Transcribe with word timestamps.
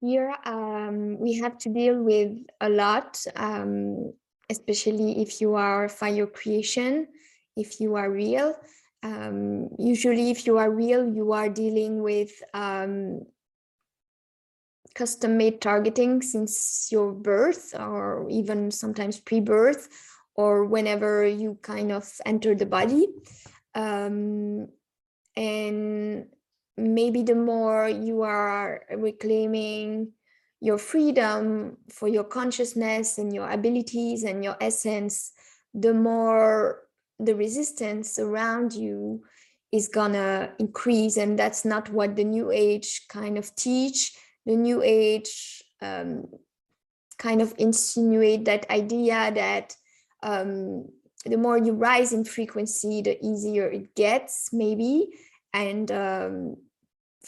Here, 0.00 0.34
um, 0.44 1.18
we 1.18 1.34
have 1.34 1.58
to 1.58 1.68
deal 1.68 2.00
with 2.02 2.38
a 2.60 2.68
lot, 2.68 3.24
um, 3.34 4.12
especially 4.48 5.20
if 5.22 5.40
you 5.40 5.54
are 5.54 5.88
fire 5.88 6.26
creation, 6.26 7.08
if 7.56 7.80
you 7.80 7.96
are 7.96 8.10
real. 8.10 8.54
Um, 9.02 9.70
usually, 9.78 10.30
if 10.30 10.46
you 10.46 10.58
are 10.58 10.70
real, 10.70 11.06
you 11.06 11.32
are 11.32 11.48
dealing 11.48 12.02
with 12.02 12.30
um, 12.54 13.26
custom-made 14.94 15.60
targeting 15.60 16.22
since 16.22 16.88
your 16.90 17.12
birth 17.12 17.74
or 17.78 18.26
even 18.30 18.70
sometimes 18.70 19.18
pre-birth 19.20 19.88
or 20.34 20.64
whenever 20.64 21.26
you 21.26 21.58
kind 21.62 21.90
of 21.90 22.08
enter 22.24 22.54
the 22.54 22.66
body. 22.66 23.08
Um, 23.74 24.68
and 25.36 26.26
maybe 26.78 27.22
the 27.22 27.34
more 27.34 27.88
you 27.88 28.22
are 28.22 28.82
reclaiming 28.96 30.12
your 30.60 30.78
freedom 30.78 31.76
for 31.90 32.08
your 32.08 32.24
consciousness 32.24 33.18
and 33.18 33.34
your 33.34 33.50
abilities 33.50 34.22
and 34.24 34.42
your 34.42 34.56
essence, 34.60 35.32
the 35.74 35.94
more 35.94 36.84
the 37.18 37.34
resistance 37.34 38.18
around 38.18 38.72
you 38.72 39.22
is 39.72 39.88
gonna 39.88 40.52
increase. 40.58 41.16
And 41.16 41.38
that's 41.38 41.64
not 41.64 41.90
what 41.90 42.16
the 42.16 42.24
new 42.24 42.50
age 42.50 43.06
kind 43.08 43.36
of 43.36 43.54
teach. 43.54 44.16
The 44.46 44.56
new 44.56 44.82
age 44.82 45.62
um, 45.82 46.26
kind 47.18 47.42
of 47.42 47.54
insinuate 47.58 48.44
that 48.46 48.68
idea 48.70 49.30
that 49.34 49.76
um, 50.22 50.88
the 51.24 51.36
more 51.36 51.58
you 51.58 51.72
rise 51.72 52.12
in 52.12 52.24
frequency, 52.24 53.02
the 53.02 53.18
easier 53.24 53.68
it 53.68 53.94
gets, 53.94 54.52
maybe. 54.52 55.10
And 55.52 55.90
um, 55.92 56.56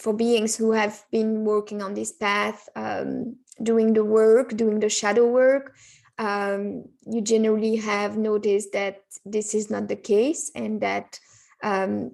for 0.01 0.15
beings 0.15 0.57
who 0.57 0.73
have 0.73 1.05
been 1.13 1.45
working 1.45 1.83
on 1.83 1.95
this 1.95 2.13
path, 2.13 2.69
um, 2.75 3.37
doing 3.63 3.93
the 3.93 4.05
work, 4.05 4.57
doing 4.57 4.81
the 4.81 4.89
shadow 4.89 5.27
work, 5.27 5.77
um, 6.19 6.85
you 7.07 7.21
generally 7.21 7.77
have 7.77 8.17
noticed 8.17 8.73
that 8.73 9.03
this 9.25 9.55
is 9.55 9.71
not 9.71 9.89
the 9.89 9.97
case 9.97 10.51
and 10.55 10.81
that 10.81 11.19
um, 11.63 12.13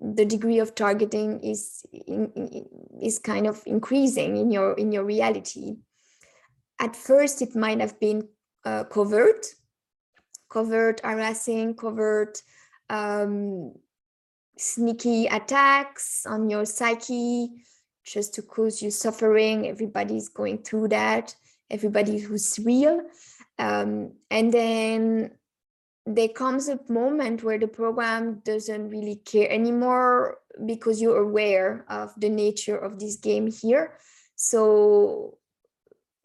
the 0.00 0.24
degree 0.24 0.58
of 0.58 0.74
targeting 0.74 1.40
is 1.42 1.84
in, 1.92 2.32
is 3.02 3.18
kind 3.18 3.46
of 3.46 3.62
increasing 3.66 4.36
in 4.36 4.50
your 4.50 4.72
in 4.74 4.90
your 4.92 5.04
reality. 5.04 5.76
At 6.78 6.96
first, 6.96 7.42
it 7.42 7.54
might 7.54 7.80
have 7.80 8.00
been 8.00 8.28
uh, 8.64 8.84
covert, 8.84 9.46
covert 10.48 11.00
harassing, 11.04 11.74
covert 11.74 12.42
um, 12.88 13.72
sneaky 14.60 15.26
attacks 15.26 16.26
on 16.26 16.50
your 16.50 16.66
psyche 16.66 17.48
just 18.04 18.34
to 18.34 18.42
cause 18.42 18.82
you 18.82 18.90
suffering. 18.90 19.66
Everybody's 19.66 20.28
going 20.28 20.58
through 20.58 20.88
that, 20.88 21.34
everybody 21.70 22.18
who's 22.18 22.58
real. 22.64 23.02
Um, 23.58 24.12
and 24.30 24.52
then 24.52 25.32
there 26.06 26.28
comes 26.28 26.68
a 26.68 26.80
moment 26.88 27.42
where 27.42 27.58
the 27.58 27.68
program 27.68 28.42
doesn't 28.44 28.90
really 28.90 29.16
care 29.16 29.50
anymore 29.50 30.38
because 30.66 31.00
you're 31.00 31.22
aware 31.22 31.84
of 31.88 32.12
the 32.16 32.28
nature 32.28 32.76
of 32.76 32.98
this 32.98 33.16
game 33.16 33.50
here. 33.50 33.94
So 34.34 35.38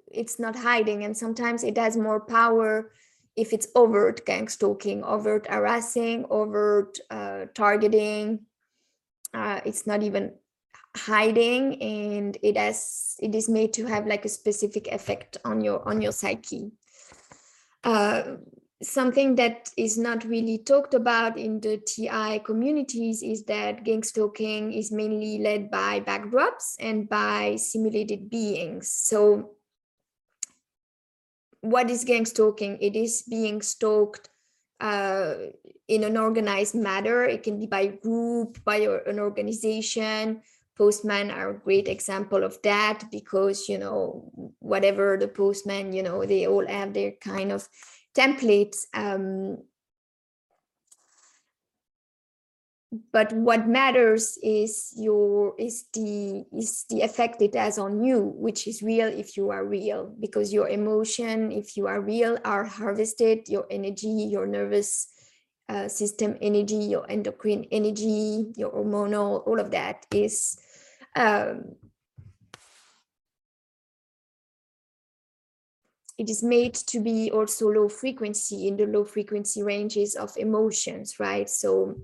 it's 0.08 0.40
not 0.40 0.56
hiding 0.56 1.04
and 1.04 1.16
sometimes 1.16 1.64
it 1.64 1.78
has 1.78 1.98
more 1.98 2.22
power 2.22 2.92
if 3.36 3.54
it's 3.54 3.68
overt 3.76 4.26
gang 4.26 4.48
stalking, 4.48 5.04
overt 5.04 5.48
harassing, 5.48 6.26
overt 6.30 7.00
uh, 7.10 7.46
targeting, 7.54 8.42
uh, 9.34 9.60
it's 9.66 9.86
not 9.86 10.04
even 10.04 10.34
hiding 10.96 11.82
and 11.82 12.38
it 12.42 12.56
has 12.56 13.18
it 13.20 13.36
is 13.36 13.50
made 13.50 13.74
to 13.74 13.86
have 13.86 14.08
like 14.08 14.24
a 14.24 14.30
specific 14.30 14.88
effect 14.88 15.38
on 15.44 15.62
your 15.62 15.86
on 15.88 16.02
your 16.02 16.12
psyche. 16.12 16.72
Uh, 17.84 18.38
something 18.82 19.36
that 19.36 19.70
is 19.78 19.98
not 19.98 20.24
really 20.26 20.58
talked 20.58 20.94
about 20.94 21.38
in 21.38 21.60
the 21.60 21.78
TI 21.78 22.40
communities 22.40 23.24
is 23.24 23.44
that 23.46 23.84
gang 23.84 24.04
stalking 24.04 24.74
is 24.74 24.92
mainly 24.92 25.40
led 25.40 25.72
by 25.72 26.00
backdrops 26.00 26.76
and 26.80 27.10
by 27.10 27.56
simulated 27.58 28.30
beings. 28.30 28.92
So 28.92 29.55
what 31.66 31.90
is 31.90 32.04
gang 32.04 32.26
stalking? 32.26 32.78
It 32.80 32.96
is 32.96 33.24
being 33.24 33.62
stalked 33.62 34.30
uh, 34.80 35.36
in 35.88 36.04
an 36.04 36.18
organized 36.18 36.76
manner. 36.76 37.24
It 37.26 37.44
can 37.44 37.60
be 37.60 37.66
by 37.66 37.88
group, 37.88 38.64
by 38.64 38.78
an 39.06 39.20
organization. 39.20 40.42
Postmen 40.78 41.32
are 41.32 41.52
a 41.52 41.60
great 41.60 41.88
example 41.88 42.44
of 42.44 42.62
that 42.64 43.06
because, 43.12 43.70
you 43.70 43.78
know, 43.78 44.30
whatever 44.60 45.18
the 45.18 45.28
postmen, 45.28 45.94
you 45.94 46.04
know, 46.04 46.26
they 46.26 46.48
all 46.48 46.68
have 46.68 46.94
their 46.94 47.12
kind 47.22 47.52
of 47.52 47.68
templates 48.14 48.86
um, 48.94 49.58
but 53.12 53.32
what 53.34 53.68
matters 53.68 54.38
is 54.44 54.94
your 54.98 55.54
is 55.58 55.86
the 55.94 56.46
is 56.54 56.86
the 56.90 57.02
effect 57.02 57.42
it 57.42 57.56
has 57.56 57.78
on 57.78 58.04
you 58.04 58.34
which 58.36 58.68
is 58.68 58.82
real 58.82 59.08
if 59.08 59.38
you 59.38 59.50
are 59.50 59.66
real 59.66 60.14
because 60.20 60.54
your 60.54 60.70
emotion 60.70 61.52
if 61.52 61.78
you 61.78 61.88
are 61.88 62.02
real 62.02 62.38
are 62.46 62.64
harvested. 62.64 63.48
Your 63.48 63.66
energy 63.70 64.08
your 64.30 64.46
nervous 64.46 65.08
uh, 65.70 65.88
system 65.88 66.38
energy 66.42 66.76
your 66.76 67.10
endocrine 67.10 67.66
energy 67.72 68.54
your 68.56 68.72
hormonal 68.72 69.46
all 69.48 69.60
of 69.60 69.72
that 69.72 70.06
is 70.12 70.58
um, 71.16 71.76
it 76.18 76.30
is 76.30 76.44
made 76.44 76.74
to 76.74 77.00
be 77.00 77.32
also 77.32 77.70
low 77.70 77.90
frequency 77.90 78.68
in 78.68 78.78
the 78.78 78.86
low 78.86 79.04
frequency 79.04 79.64
ranges 79.64 80.16
of 80.16 80.36
emotions 80.38 81.20
right? 81.20 81.50
So 81.50 81.96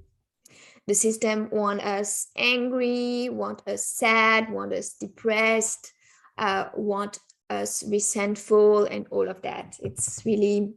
the 0.87 0.93
system 0.93 1.49
want 1.51 1.81
us 1.81 2.27
angry, 2.35 3.29
want 3.29 3.61
us 3.67 3.85
sad, 3.85 4.49
want 4.49 4.73
us 4.73 4.93
depressed, 4.93 5.93
uh, 6.37 6.65
want 6.75 7.19
us 7.49 7.83
resentful 7.87 8.85
and 8.85 9.05
all 9.11 9.29
of 9.29 9.41
that. 9.43 9.77
It's 9.81 10.21
really, 10.25 10.73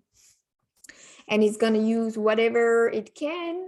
and 1.29 1.43
it's 1.43 1.57
going 1.57 1.75
to 1.75 1.81
use 1.81 2.19
whatever 2.19 2.89
it 2.89 3.15
can 3.15 3.65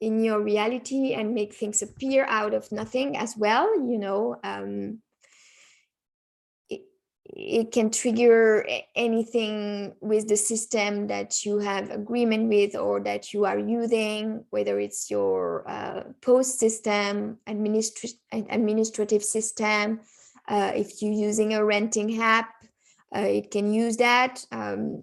in 0.00 0.22
your 0.22 0.40
reality 0.40 1.14
and 1.14 1.34
make 1.34 1.54
things 1.54 1.82
appear 1.82 2.26
out 2.28 2.54
of 2.54 2.70
nothing 2.70 3.16
as 3.16 3.36
well, 3.36 3.74
you 3.88 3.98
know, 3.98 4.36
um, 4.44 5.00
it 7.36 7.72
can 7.72 7.90
trigger 7.90 8.64
anything 8.94 9.92
with 10.00 10.28
the 10.28 10.36
system 10.36 11.08
that 11.08 11.44
you 11.44 11.58
have 11.58 11.90
agreement 11.90 12.48
with 12.48 12.76
or 12.76 13.00
that 13.00 13.34
you 13.34 13.44
are 13.44 13.58
using, 13.58 14.44
whether 14.50 14.78
it's 14.78 15.10
your 15.10 15.68
uh, 15.68 16.04
post 16.20 16.60
system, 16.60 17.38
administra 17.48 18.14
administrative 18.32 19.24
system, 19.24 20.00
uh, 20.46 20.72
if 20.76 21.02
you're 21.02 21.12
using 21.12 21.54
a 21.54 21.64
renting 21.64 22.22
app, 22.22 22.54
uh, 23.16 23.20
it 23.20 23.50
can 23.50 23.72
use 23.72 23.96
that. 23.96 24.44
Um, 24.52 25.02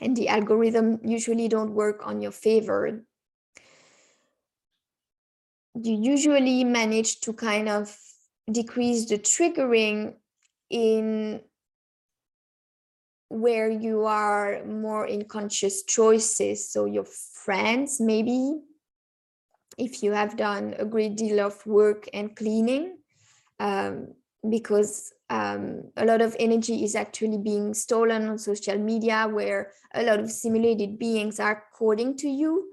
and 0.00 0.16
the 0.16 0.28
algorithm 0.28 0.98
usually 1.04 1.46
don't 1.46 1.74
work 1.74 2.04
on 2.04 2.20
your 2.20 2.32
favor. 2.32 3.04
You 5.80 5.94
usually 5.94 6.64
manage 6.64 7.20
to 7.20 7.32
kind 7.32 7.68
of 7.68 7.96
decrease 8.50 9.06
the 9.06 9.18
triggering 9.18 10.14
in 10.74 11.40
where 13.28 13.70
you 13.70 14.04
are 14.04 14.64
more 14.64 15.06
in 15.06 15.24
conscious 15.24 15.84
choices. 15.84 16.70
So 16.70 16.84
your 16.84 17.04
friends, 17.04 18.00
maybe, 18.00 18.58
if 19.78 20.02
you 20.02 20.12
have 20.12 20.36
done 20.36 20.74
a 20.78 20.84
great 20.84 21.16
deal 21.16 21.40
of 21.40 21.64
work 21.66 22.08
and 22.12 22.34
cleaning, 22.34 22.98
um, 23.60 24.08
because 24.50 25.12
um, 25.30 25.84
a 25.96 26.04
lot 26.04 26.20
of 26.20 26.36
energy 26.38 26.84
is 26.84 26.94
actually 26.94 27.38
being 27.38 27.72
stolen 27.72 28.28
on 28.28 28.38
social 28.38 28.78
media 28.78 29.28
where 29.30 29.70
a 29.94 30.02
lot 30.02 30.18
of 30.20 30.30
simulated 30.30 30.98
beings 30.98 31.40
are 31.40 31.64
according 31.70 32.16
to 32.18 32.28
you. 32.28 32.68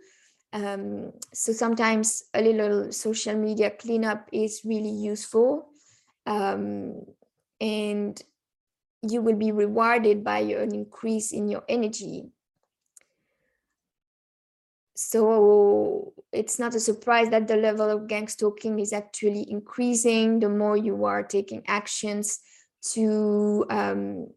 Um, 0.53 1.13
so 1.33 1.53
sometimes 1.53 2.23
a 2.33 2.41
little 2.41 2.91
social 2.91 3.35
media 3.35 3.71
cleanup 3.71 4.27
is 4.33 4.61
really 4.65 4.89
useful. 4.89 5.69
Um, 6.25 7.05
and 7.61 8.21
you 9.03 9.21
will 9.21 9.35
be 9.35 9.51
rewarded 9.51 10.23
by 10.23 10.39
an 10.39 10.73
increase 10.73 11.31
in 11.31 11.47
your 11.47 11.63
energy. 11.69 12.25
So 14.95 16.13
it's 16.31 16.59
not 16.59 16.75
a 16.75 16.79
surprise 16.79 17.29
that 17.29 17.47
the 17.47 17.55
level 17.55 17.89
of 17.89 18.07
gang 18.07 18.27
stalking 18.27 18.79
is 18.79 18.93
actually 18.93 19.49
increasing 19.49 20.39
the 20.39 20.49
more 20.49 20.75
you 20.75 21.05
are 21.05 21.23
taking 21.23 21.63
actions 21.67 22.39
to 22.93 23.65
um, 23.69 24.27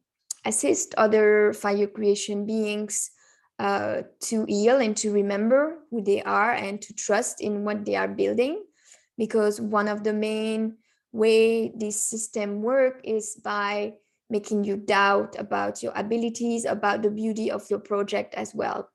assist 0.45 0.95
other 0.97 1.53
fire 1.55 1.87
creation 1.87 2.47
beings 2.47 3.11
uh, 3.59 4.03
to 4.21 4.45
heal 4.47 4.81
and 4.81 4.97
to 4.99 5.13
remember 5.13 5.79
who 5.91 6.03
they 6.03 6.23
are 6.23 6.53
and 6.53 6.81
to 6.83 6.95
trust 6.95 7.41
in 7.41 7.65
what 7.65 7.85
they 7.85 7.97
are 7.97 8.09
building. 8.09 8.63
Because 9.17 9.61
one 9.61 9.89
of 9.89 10.03
the 10.03 10.13
main 10.13 10.77
way 11.15 11.71
this 11.77 12.03
system 12.03 12.61
work 12.61 13.01
is 13.05 13.37
by 13.37 13.95
making 14.29 14.65
you 14.65 14.77
doubt 14.77 15.37
about 15.39 15.83
your 15.83 15.93
abilities, 15.95 16.65
about 16.65 17.03
the 17.03 17.11
beauty 17.11 17.51
of 17.51 17.71
your 17.71 17.79
project 17.79 18.35
as 18.35 18.53
well. 18.53 18.91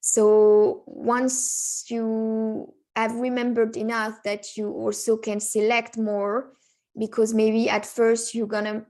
So 0.00 0.84
once 0.86 1.84
you 1.88 2.72
have 2.96 3.14
remembered 3.14 3.76
enough 3.76 4.22
that 4.24 4.56
you 4.56 4.70
also 4.70 5.16
can 5.16 5.38
select 5.38 5.98
more, 5.98 6.52
because 6.98 7.34
maybe 7.34 7.68
at 7.68 7.84
first 7.84 8.34
you're 8.34 8.46
gonna 8.46 8.86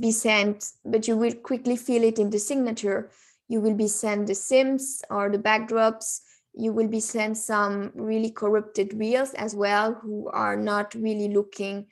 be 0.00 0.10
sent, 0.10 0.72
but 0.84 1.06
you 1.06 1.16
will 1.16 1.34
quickly 1.34 1.76
feel 1.76 2.02
it 2.02 2.18
in 2.18 2.30
the 2.30 2.38
signature. 2.38 3.10
You 3.48 3.60
will 3.60 3.74
be 3.74 3.88
sent 3.88 4.26
the 4.26 4.34
sims 4.34 5.02
or 5.10 5.30
the 5.30 5.38
backdrops. 5.38 6.20
You 6.54 6.72
will 6.72 6.88
be 6.88 7.00
sent 7.00 7.36
some 7.36 7.92
really 7.94 8.30
corrupted 8.30 8.94
reels 8.94 9.34
as 9.34 9.54
well, 9.54 9.94
who 9.94 10.28
are 10.28 10.56
not 10.56 10.94
really 10.94 11.28
looking 11.28 11.86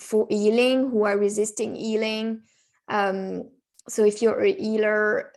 for 0.00 0.26
healing, 0.30 0.90
who 0.90 1.04
are 1.04 1.18
resisting 1.18 1.74
healing. 1.74 2.42
Um, 2.88 3.50
so 3.88 4.04
if 4.04 4.22
you're 4.22 4.40
a 4.40 4.54
healer, 4.54 5.32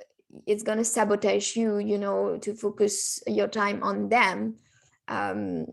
it's 0.47 0.63
going 0.63 0.77
to 0.77 0.85
sabotage 0.85 1.55
you, 1.55 1.79
you 1.79 1.97
know, 1.97 2.37
to 2.37 2.53
focus 2.53 3.21
your 3.27 3.47
time 3.47 3.83
on 3.83 4.09
them. 4.09 4.55
Um, 5.07 5.67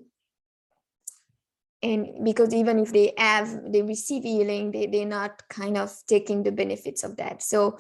and 1.82 2.24
because 2.24 2.52
even 2.52 2.80
if 2.80 2.92
they 2.92 3.12
have, 3.16 3.72
they 3.72 3.82
receive 3.82 4.24
healing, 4.24 4.72
they, 4.72 4.86
they're 4.86 5.06
not 5.06 5.48
kind 5.48 5.76
of 5.76 5.94
taking 6.08 6.42
the 6.42 6.50
benefits 6.50 7.04
of 7.04 7.16
that. 7.16 7.42
So 7.42 7.78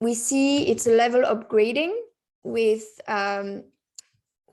we 0.00 0.14
see 0.14 0.68
it's 0.68 0.86
a 0.86 0.92
level 0.92 1.22
upgrading 1.22 1.92
with 2.44 2.84
um, 3.08 3.64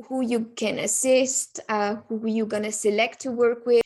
who 0.08 0.22
you 0.22 0.46
can 0.56 0.80
assist, 0.80 1.60
uh, 1.70 1.96
who 2.08 2.28
you're 2.28 2.46
going 2.46 2.64
to 2.64 2.72
select 2.72 3.20
to 3.22 3.32
work 3.32 3.66
with. 3.66 3.82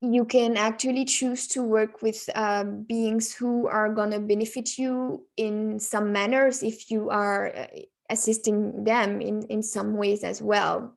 You 0.00 0.24
can 0.24 0.56
actually 0.56 1.04
choose 1.04 1.46
to 1.48 1.62
work 1.62 2.02
with 2.02 2.28
uh, 2.34 2.64
beings 2.64 3.34
who 3.34 3.66
are 3.66 3.88
going 3.92 4.10
to 4.10 4.20
benefit 4.20 4.78
you 4.78 5.26
in 5.36 5.78
some 5.78 6.12
manners 6.12 6.62
if 6.62 6.90
you 6.90 7.10
are 7.10 7.54
uh, 7.54 7.66
assisting 8.10 8.84
them 8.84 9.20
in 9.20 9.42
in 9.44 9.62
some 9.62 9.96
ways 9.96 10.24
as 10.24 10.42
well. 10.42 10.96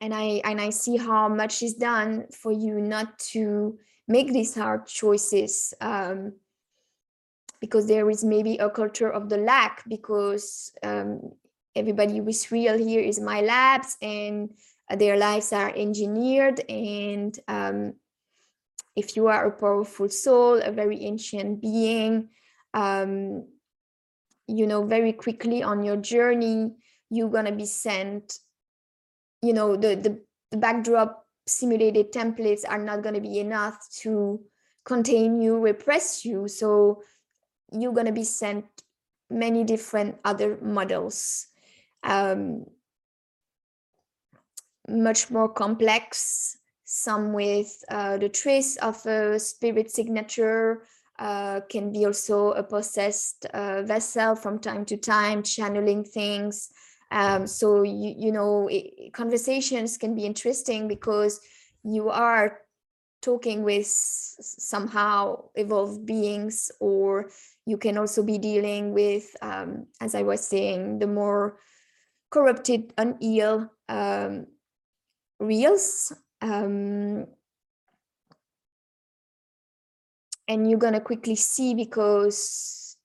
And 0.00 0.14
i 0.14 0.40
and 0.44 0.60
i 0.60 0.70
see 0.70 0.96
how 0.96 1.28
much 1.28 1.62
is 1.62 1.74
done 1.74 2.26
for 2.30 2.52
you 2.52 2.80
not 2.80 3.18
to 3.32 3.78
make 4.06 4.32
these 4.32 4.54
hard 4.54 4.86
choices 4.86 5.74
um, 5.80 6.34
because 7.60 7.86
there 7.86 8.08
is 8.08 8.24
maybe 8.24 8.56
a 8.58 8.70
culture 8.70 9.10
of 9.10 9.28
the 9.28 9.38
lack 9.38 9.82
because 9.88 10.72
um, 10.82 11.32
everybody 11.78 12.20
with 12.20 12.50
real 12.50 12.76
here 12.76 13.00
is 13.00 13.20
my 13.20 13.40
labs 13.40 13.96
and 14.02 14.50
their 14.96 15.16
lives 15.16 15.52
are 15.52 15.72
engineered 15.74 16.60
and 16.68 17.38
um, 17.48 17.94
if 18.96 19.16
you 19.16 19.28
are 19.28 19.46
a 19.46 19.52
powerful 19.52 20.08
soul 20.08 20.60
a 20.62 20.72
very 20.72 21.02
ancient 21.02 21.60
being 21.60 22.28
um, 22.74 23.44
you 24.46 24.66
know 24.66 24.84
very 24.84 25.12
quickly 25.12 25.62
on 25.62 25.84
your 25.84 25.96
journey 25.96 26.74
you're 27.10 27.30
gonna 27.30 27.52
be 27.52 27.66
sent 27.66 28.38
you 29.42 29.52
know 29.52 29.76
the 29.76 29.94
the, 29.94 30.20
the 30.50 30.56
backdrop 30.56 31.28
simulated 31.48 32.12
templates 32.12 32.62
are 32.68 32.78
not 32.78 33.02
going 33.02 33.14
to 33.14 33.20
be 33.20 33.38
enough 33.38 33.88
to 33.90 34.40
contain 34.84 35.40
you 35.40 35.58
repress 35.58 36.24
you. 36.24 36.48
So 36.48 37.02
you're 37.72 37.92
going 37.92 38.06
to 38.06 38.12
be 38.12 38.24
sent 38.24 38.64
many 39.30 39.64
different 39.64 40.18
other 40.24 40.58
models 40.62 41.48
um, 42.02 42.64
much 44.88 45.30
more 45.30 45.48
complex, 45.48 46.56
some 46.84 47.32
with 47.32 47.84
uh, 47.90 48.16
the 48.16 48.28
trace 48.28 48.76
of 48.76 49.04
a 49.06 49.38
spirit 49.38 49.90
signature, 49.90 50.84
uh, 51.18 51.60
can 51.68 51.92
be 51.92 52.06
also 52.06 52.52
a 52.52 52.62
possessed 52.62 53.44
uh, 53.46 53.82
vessel 53.82 54.36
from 54.36 54.58
time 54.58 54.84
to 54.84 54.96
time, 54.96 55.42
channeling 55.42 56.04
things. 56.04 56.70
Um, 57.10 57.46
so, 57.46 57.82
you, 57.82 58.14
you 58.16 58.32
know, 58.32 58.68
it, 58.70 59.12
conversations 59.12 59.98
can 59.98 60.14
be 60.14 60.24
interesting 60.24 60.88
because 60.88 61.40
you 61.82 62.08
are 62.08 62.60
talking 63.20 63.64
with 63.64 63.86
somehow 63.86 65.42
evolved 65.54 66.06
beings, 66.06 66.70
or 66.80 67.30
you 67.66 67.76
can 67.76 67.98
also 67.98 68.22
be 68.22 68.38
dealing 68.38 68.94
with, 68.94 69.34
um, 69.42 69.86
as 70.00 70.14
I 70.14 70.22
was 70.22 70.46
saying, 70.46 71.00
the 71.00 71.08
more 71.08 71.58
corrupted, 72.30 72.92
unhealed 72.98 73.68
um, 73.88 74.46
reels 75.40 76.12
um, 76.42 77.26
and 80.46 80.70
you're 80.70 80.78
gonna 80.78 81.00
quickly 81.00 81.36
see 81.36 81.74
because 81.74 82.96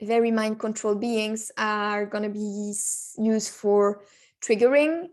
very 0.00 0.30
mind 0.30 0.60
control 0.60 0.94
beings 0.94 1.50
are 1.56 2.06
gonna 2.06 2.28
be 2.28 2.74
used 3.18 3.50
for 3.50 4.02
triggering 4.42 5.08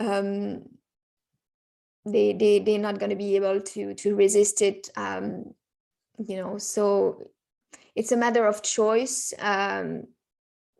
um, 0.00 0.62
they 2.04 2.32
they 2.32 2.58
they're 2.58 2.78
not 2.78 2.98
going 2.98 3.10
to 3.10 3.16
be 3.16 3.36
able 3.36 3.60
to 3.60 3.94
to 3.94 4.14
resist 4.16 4.60
it 4.62 4.90
um, 4.96 5.54
you 6.26 6.36
know 6.36 6.58
so 6.58 7.30
it's 7.94 8.12
a 8.12 8.16
matter 8.16 8.46
of 8.46 8.62
choice 8.62 9.32
um, 9.38 10.04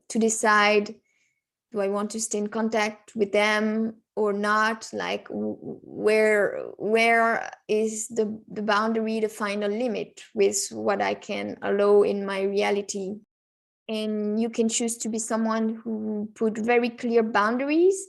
to 0.09 0.19
decide 0.19 0.95
do 1.73 1.81
i 1.81 1.89
want 1.89 2.11
to 2.11 2.21
stay 2.21 2.39
in 2.39 2.49
contact 2.49 3.17
with 3.17 3.33
them 3.33 3.95
or 4.15 4.33
not? 4.33 4.89
Like 4.93 5.27
where 5.31 6.59
where 6.77 7.51
is 7.69 8.09
the 8.09 8.41
the 8.49 8.63
boundary 8.63 9.21
the 9.21 9.29
final 9.29 9.71
limit 9.71 10.21
with 10.35 10.69
what 10.71 11.01
i 11.01 11.15
can 11.15 11.57
allow 11.63 12.03
in 12.03 12.27
my 12.27 12.43
reality? 12.43 13.17
And 13.89 14.41
you 14.41 14.49
can 14.49 14.69
choose 14.69 14.97
to 14.99 15.09
be 15.09 15.19
someone 15.19 15.81
who 15.83 16.31
put 16.35 16.57
very 16.57 16.89
clear 16.89 17.23
boundaries 17.23 18.07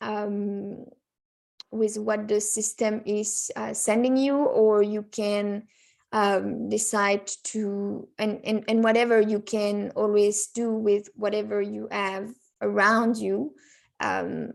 um, 0.00 0.84
with 1.72 1.98
what 1.98 2.28
the 2.28 2.40
system 2.40 3.02
is 3.04 3.50
uh, 3.56 3.74
sending 3.74 4.16
you 4.16 4.36
or 4.36 4.82
you 4.82 5.02
can 5.02 5.64
um, 6.12 6.68
decide 6.68 7.26
to 7.44 8.08
and, 8.18 8.40
and 8.44 8.64
and 8.68 8.84
whatever 8.84 9.20
you 9.20 9.40
can 9.40 9.90
always 9.96 10.46
do 10.48 10.70
with 10.70 11.08
whatever 11.16 11.60
you 11.60 11.88
have 11.90 12.30
around 12.62 13.16
you 13.16 13.52
um, 14.00 14.50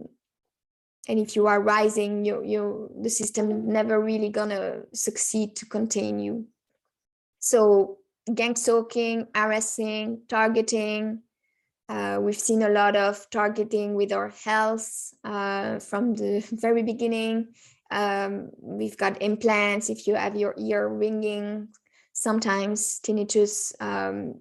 and 1.07 1.19
if 1.19 1.35
you 1.35 1.47
are 1.47 1.61
rising 1.61 2.25
you 2.25 2.43
you 2.43 2.89
the 3.01 3.09
system 3.09 3.67
never 3.67 3.99
really 3.99 4.29
gonna 4.29 4.81
succeed 4.93 5.55
to 5.55 5.65
contain 5.65 6.19
you. 6.19 6.45
So 7.39 7.97
gang 8.33 8.55
stalking 8.55 9.27
harassing 9.33 10.21
targeting 10.29 11.23
uh, 11.89 12.19
we've 12.21 12.39
seen 12.39 12.61
a 12.61 12.69
lot 12.69 12.95
of 12.95 13.29
targeting 13.31 13.95
with 13.95 14.13
our 14.13 14.29
health 14.45 15.13
uh, 15.25 15.77
from 15.79 16.15
the 16.15 16.39
very 16.53 16.83
beginning. 16.83 17.47
Um, 17.91 18.51
we've 18.61 18.95
got 18.95 19.21
implants 19.21 19.89
if 19.89 20.07
you 20.07 20.15
have 20.15 20.37
your 20.37 20.55
ear 20.57 20.87
ringing 20.87 21.67
sometimes 22.13 22.99
tinnitus 23.01 23.73
um, 23.81 24.39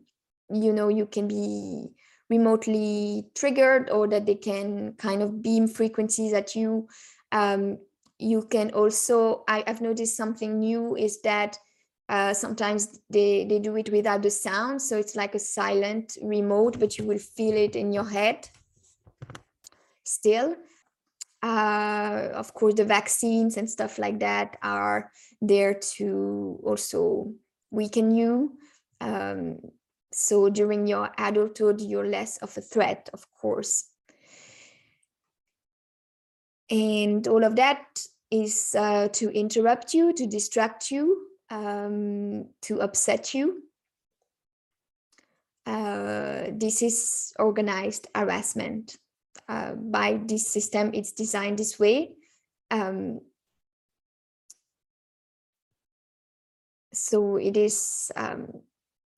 you 0.53 0.73
know 0.73 0.89
you 0.89 1.07
can 1.07 1.27
be 1.27 1.89
remotely 2.31 3.27
triggered 3.35 3.91
or 3.91 4.07
that 4.09 4.25
they 4.25 4.37
can 4.37 4.95
kind 4.95 5.21
of 5.21 5.43
beam 5.43 5.69
frequencies 5.69 6.33
at 6.33 6.55
you. 6.55 6.89
Um, 7.33 7.79
you 8.19 8.43
can 8.43 8.71
also, 8.71 9.45
I, 9.49 9.65
have 9.67 9.81
noticed 9.81 10.17
something 10.17 10.61
new 10.61 10.97
is 10.97 11.21
that 11.23 11.59
uh, 12.09 12.33
sometimes 12.33 13.01
they, 13.11 13.45
they 13.45 13.59
do 13.59 13.77
it 13.77 13.91
without 13.91 14.23
the 14.23 14.31
sound. 14.31 14.81
So 14.81 14.97
it's 14.97 15.17
like 15.17 15.35
a 15.35 15.39
silent 15.39 16.17
remote, 16.23 16.79
but 16.79 16.99
you 16.99 17.05
will 17.05 17.19
feel 17.19 17.57
it 17.57 17.77
in 17.77 17.93
your 17.93 18.09
head 18.09 18.49
still. 20.05 20.57
Uh, 21.43 22.29
of 22.35 22.53
course, 22.53 22.75
the 22.75 22.85
vaccines 22.85 23.57
and 23.57 23.69
stuff 23.69 23.99
like 23.99 24.21
that 24.21 24.59
are 24.63 25.11
there 25.41 25.75
to 25.75 26.61
also 26.63 27.33
weaken 27.71 28.11
you. 28.11 28.59
Um, 29.01 29.61
so 30.13 30.49
during 30.49 30.87
your 30.87 31.11
adulthood, 31.19 31.81
you're 31.81 32.07
less 32.07 32.39
of 32.39 32.57
a 32.57 32.61
threat, 32.61 33.09
of 33.13 33.31
course. 33.33 33.87
And 36.69 37.27
all 37.29 37.45
of 37.45 37.57
that 37.57 38.07
is 38.31 38.75
uh, 38.79 39.09
to 39.09 39.31
interrupt 39.31 39.95
you, 39.95 40.13
to 40.15 40.27
distract 40.27 40.91
you, 40.91 41.27
um, 41.51 42.49
to 42.63 42.81
upset 42.81 43.35
you. 43.35 43.63
Uh, 45.67 46.47
this 46.53 46.83
is 46.83 47.33
organized 47.39 48.07
harassment. 48.15 48.97
Uh, 49.49 49.75
by 49.75 50.21
this 50.27 50.49
system, 50.49 50.91
it's 50.95 51.13
designed 51.13 51.59
this 51.59 51.79
way. 51.79 52.13
Um, 52.71 53.21
so 56.93 57.37
it 57.37 57.57
is 57.57 58.11
um, 58.17 58.63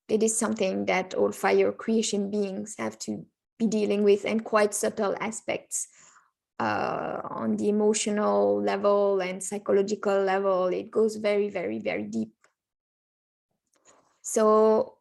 it 0.09 0.23
is 0.23 0.37
something 0.37 0.87
that 0.87 1.15
all 1.15 1.33
fire 1.33 1.73
creation 1.73 2.31
beings 2.31 2.75
have 2.79 2.99
to 3.01 3.25
be 3.59 3.67
dealing 3.67 4.03
with 4.03 4.25
and 4.25 4.45
quite 4.45 4.75
subtle 4.75 5.15
aspects 5.21 5.89
uh, 6.59 7.21
on 7.31 7.57
the 7.57 7.69
emotional 7.69 8.61
level 8.63 9.21
and 9.21 9.43
psychological 9.43 10.23
level. 10.23 10.67
It 10.67 10.91
goes 10.91 11.17
very, 11.17 11.49
very, 11.49 11.79
very 11.79 12.05
deep. 12.05 12.33
So 14.23 14.95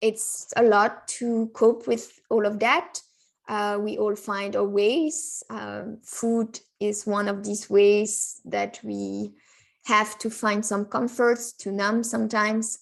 it's 0.00 0.52
a 0.56 0.62
lot 0.62 1.08
to 1.18 1.50
cope 1.54 1.86
with 1.86 2.20
all 2.30 2.46
of 2.46 2.58
that. 2.60 3.00
Uh, 3.48 3.78
we 3.80 3.98
all 3.98 4.14
find 4.14 4.56
our 4.56 4.64
ways. 4.64 5.42
Um, 5.50 5.98
food 6.02 6.60
is 6.80 7.06
one 7.06 7.28
of 7.28 7.44
these 7.44 7.68
ways 7.68 8.40
that 8.44 8.78
we 8.82 9.32
have 9.84 10.18
to 10.18 10.30
find 10.30 10.64
some 10.64 10.84
comforts 10.84 11.52
to 11.52 11.72
numb 11.72 12.04
sometimes. 12.04 12.78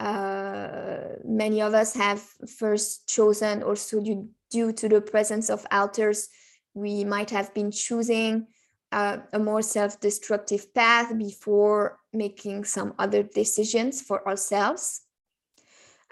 Uh, 0.00 1.16
many 1.24 1.60
of 1.60 1.74
us 1.74 1.94
have 1.94 2.20
first 2.58 3.08
chosen 3.08 3.62
also 3.62 4.00
due, 4.00 4.28
due 4.50 4.72
to 4.72 4.88
the 4.88 5.00
presence 5.00 5.50
of 5.50 5.66
alters, 5.72 6.28
we 6.74 7.04
might 7.04 7.30
have 7.30 7.52
been 7.54 7.70
choosing 7.70 8.46
uh, 8.92 9.18
a 9.32 9.38
more 9.38 9.62
self-destructive 9.62 10.72
path 10.72 11.16
before 11.18 11.98
making 12.12 12.64
some 12.64 12.94
other 12.98 13.22
decisions 13.22 14.00
for 14.00 14.26
ourselves. 14.26 15.02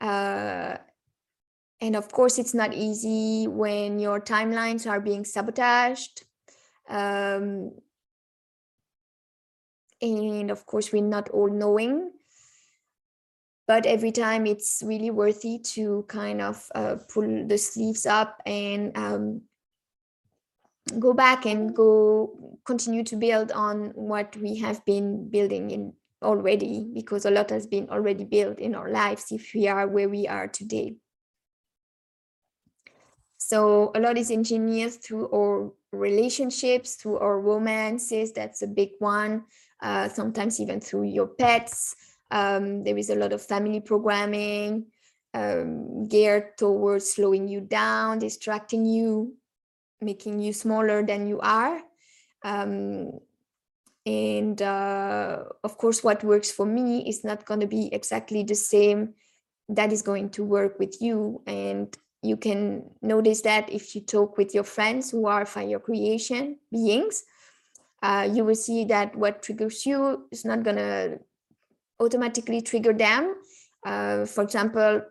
Uh, 0.00 0.76
and 1.80 1.94
of 1.94 2.10
course, 2.10 2.38
it's 2.38 2.54
not 2.54 2.74
easy 2.74 3.46
when 3.46 3.98
your 3.98 4.20
timelines 4.20 4.90
are 4.90 5.00
being 5.00 5.24
sabotaged. 5.24 6.24
Um, 6.88 7.72
and 10.02 10.50
of 10.50 10.66
course, 10.66 10.92
we're 10.92 11.02
not 11.02 11.28
all 11.30 11.48
knowing. 11.48 12.12
But 13.66 13.84
every 13.84 14.12
time 14.12 14.46
it's 14.46 14.82
really 14.84 15.10
worthy 15.10 15.58
to 15.74 16.04
kind 16.08 16.40
of 16.40 16.64
uh, 16.74 16.96
pull 17.12 17.46
the 17.46 17.58
sleeves 17.58 18.06
up 18.06 18.40
and 18.46 18.96
um, 18.96 19.42
go 20.98 21.12
back 21.12 21.46
and 21.46 21.74
go 21.74 22.58
continue 22.64 23.02
to 23.04 23.16
build 23.16 23.50
on 23.52 23.90
what 23.94 24.36
we 24.36 24.56
have 24.58 24.84
been 24.84 25.28
building 25.28 25.70
in 25.70 25.92
already 26.22 26.86
because 26.94 27.26
a 27.26 27.30
lot 27.30 27.50
has 27.50 27.66
been 27.66 27.88
already 27.90 28.24
built 28.24 28.58
in 28.58 28.74
our 28.74 28.90
lives 28.90 29.26
if 29.30 29.52
we 29.54 29.68
are 29.68 29.86
where 29.88 30.08
we 30.08 30.26
are 30.28 30.48
today. 30.48 30.96
So 33.38 33.92
a 33.94 34.00
lot 34.00 34.16
is 34.16 34.30
engineered 34.30 34.94
through 34.94 35.30
our 35.32 35.72
relationships, 35.92 36.94
through 36.94 37.18
our 37.18 37.40
romances, 37.40 38.32
that's 38.32 38.62
a 38.62 38.66
big 38.66 38.90
one, 38.98 39.44
uh, 39.82 40.08
sometimes 40.08 40.60
even 40.60 40.80
through 40.80 41.04
your 41.04 41.26
pets. 41.26 41.94
Um, 42.30 42.84
there 42.84 42.98
is 42.98 43.10
a 43.10 43.14
lot 43.14 43.32
of 43.32 43.42
family 43.42 43.80
programming 43.80 44.86
um, 45.34 46.08
geared 46.08 46.56
towards 46.56 47.10
slowing 47.10 47.48
you 47.48 47.60
down, 47.60 48.18
distracting 48.18 48.84
you, 48.86 49.34
making 50.00 50.40
you 50.40 50.52
smaller 50.52 51.04
than 51.04 51.26
you 51.26 51.40
are. 51.40 51.82
Um, 52.42 53.20
and 54.06 54.60
uh, 54.62 55.44
of 55.64 55.78
course, 55.78 56.02
what 56.02 56.24
works 56.24 56.50
for 56.50 56.64
me 56.64 57.08
is 57.08 57.24
not 57.24 57.44
going 57.44 57.60
to 57.60 57.66
be 57.66 57.92
exactly 57.92 58.44
the 58.44 58.54
same 58.54 59.14
that 59.68 59.92
is 59.92 60.02
going 60.02 60.30
to 60.30 60.44
work 60.44 60.78
with 60.78 61.02
you. 61.02 61.42
And 61.46 61.96
you 62.22 62.36
can 62.36 62.90
notice 63.02 63.42
that 63.42 63.70
if 63.70 63.94
you 63.94 64.00
talk 64.00 64.38
with 64.38 64.54
your 64.54 64.64
friends 64.64 65.10
who 65.10 65.26
are 65.26 65.44
fire 65.44 65.80
creation 65.80 66.58
beings, 66.70 67.24
uh, 68.02 68.28
you 68.32 68.44
will 68.44 68.54
see 68.54 68.84
that 68.84 69.16
what 69.16 69.42
triggers 69.42 69.84
you 69.84 70.26
is 70.30 70.44
not 70.44 70.62
going 70.62 70.76
to 70.76 71.18
automatically 72.00 72.60
trigger 72.60 72.92
them. 72.92 73.34
Uh, 73.84 74.26
for 74.26 74.42
example, 74.42 75.02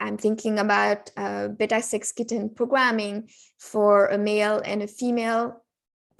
I'm 0.00 0.16
thinking 0.16 0.58
about 0.58 1.10
uh, 1.16 1.48
beta 1.48 1.80
sex 1.80 2.12
kitten 2.12 2.50
programming 2.50 3.28
for 3.58 4.06
a 4.08 4.18
male 4.18 4.60
and 4.64 4.82
a 4.82 4.86
female 4.88 5.62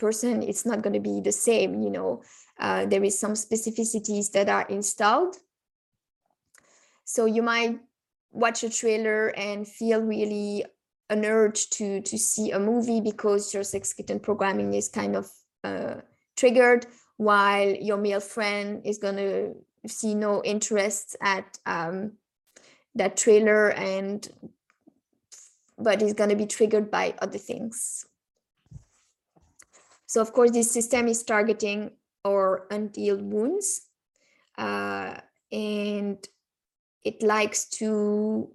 person, 0.02 0.42
it's 0.42 0.66
not 0.66 0.82
going 0.82 0.94
to 0.94 1.00
be 1.00 1.20
the 1.20 1.32
same, 1.32 1.80
you 1.80 1.90
know, 1.90 2.22
uh, 2.58 2.86
there 2.86 3.04
is 3.04 3.18
some 3.18 3.32
specificities 3.34 4.32
that 4.32 4.48
are 4.48 4.66
installed. 4.68 5.36
So 7.04 7.26
you 7.26 7.42
might 7.42 7.78
watch 8.32 8.64
a 8.64 8.70
trailer 8.70 9.28
and 9.28 9.66
feel 9.66 10.00
really 10.00 10.64
an 11.10 11.24
urge 11.24 11.68
to 11.70 12.00
to 12.00 12.16
see 12.18 12.50
a 12.52 12.58
movie 12.58 13.00
because 13.00 13.52
your 13.54 13.64
sex 13.64 13.92
kitten 13.92 14.18
programming 14.18 14.74
is 14.74 14.88
kind 14.88 15.14
of 15.14 15.30
uh, 15.62 15.96
triggered 16.36 16.86
while 17.18 17.68
your 17.68 17.98
male 17.98 18.20
friend 18.20 18.82
is 18.84 18.98
going 18.98 19.16
to 19.16 19.54
see 19.86 20.14
no 20.14 20.42
interest 20.44 21.16
at 21.20 21.58
um, 21.66 22.12
that 22.94 23.16
trailer 23.16 23.70
and 23.70 24.28
but 25.78 26.02
it's 26.02 26.12
going 26.12 26.30
to 26.30 26.36
be 26.36 26.46
triggered 26.46 26.90
by 26.90 27.14
other 27.20 27.38
things 27.38 28.06
so 30.12 30.20
of 30.20 30.34
course, 30.34 30.50
this 30.50 30.70
system 30.70 31.08
is 31.08 31.22
targeting 31.22 31.92
or 32.22 32.66
unhealed 32.70 33.22
wounds 33.22 33.86
uh, 34.58 35.14
and 35.50 36.18
it 37.02 37.22
likes 37.22 37.64
to 37.80 38.50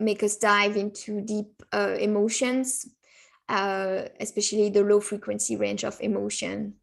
make 0.00 0.24
us 0.24 0.36
dive 0.36 0.76
into 0.76 1.20
deep 1.20 1.62
uh, 1.72 1.94
emotions, 2.00 2.88
uh, 3.48 4.02
especially 4.18 4.68
the 4.68 4.82
low 4.82 4.98
frequency 4.98 5.54
range 5.54 5.84
of 5.84 5.96
emotion. 6.00 6.74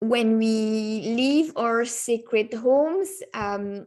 When 0.00 0.38
we 0.38 1.02
leave 1.16 1.52
our 1.56 1.84
sacred 1.84 2.52
homes, 2.52 3.22
um, 3.32 3.86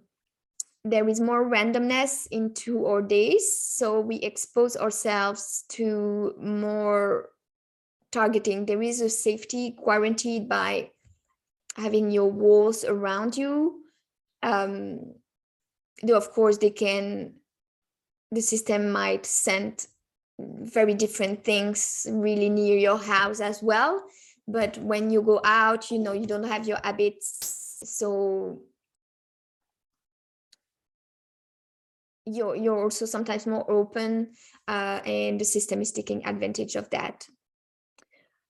there 0.84 1.08
is 1.08 1.20
more 1.20 1.50
randomness 1.50 2.28
into 2.32 2.86
our 2.86 3.02
days. 3.02 3.62
So 3.62 4.00
we 4.00 4.18
expose 4.18 4.76
ourselves 4.78 5.66
to 5.70 6.34
more 6.40 7.30
targeting. 8.12 8.66
There 8.66 8.82
is 8.82 9.02
a 9.02 9.10
safety 9.10 9.76
guaranteed 9.86 10.50
by 10.50 10.92
having 11.76 12.12
your 12.12 12.32
walls 12.32 12.84
around 12.84 13.38
you. 13.38 13.82
Um, 14.42 15.16
though 16.02 16.18
of 16.18 16.32
course 16.32 16.58
they 16.58 16.72
can, 16.72 17.34
the 18.32 18.42
system 18.42 18.92
might 18.92 19.26
send 19.26 19.88
very 20.40 20.94
different 20.94 21.44
things 21.44 22.08
really 22.10 22.50
near 22.50 22.78
your 22.78 22.98
house 22.98 23.42
as 23.42 23.62
well. 23.62 24.02
But 24.52 24.78
when 24.80 25.12
you 25.12 25.22
go 25.22 25.40
out, 25.44 25.92
you 25.92 26.00
know, 26.00 26.14
you 26.14 26.26
don't 26.26 26.44
have 26.44 26.68
your 26.68 26.80
habits. 26.84 27.80
So 27.84 28.62
you're, 32.26 32.56
you're 32.56 32.84
also 32.84 33.06
sometimes 33.06 33.46
more 33.46 33.70
open 33.70 34.32
uh, 34.68 35.02
and 35.06 35.40
the 35.40 35.46
system 35.46 35.82
is 35.82 35.92
taking 35.92 36.26
advantage 36.26 36.76
of 36.76 36.90
that 36.90 37.28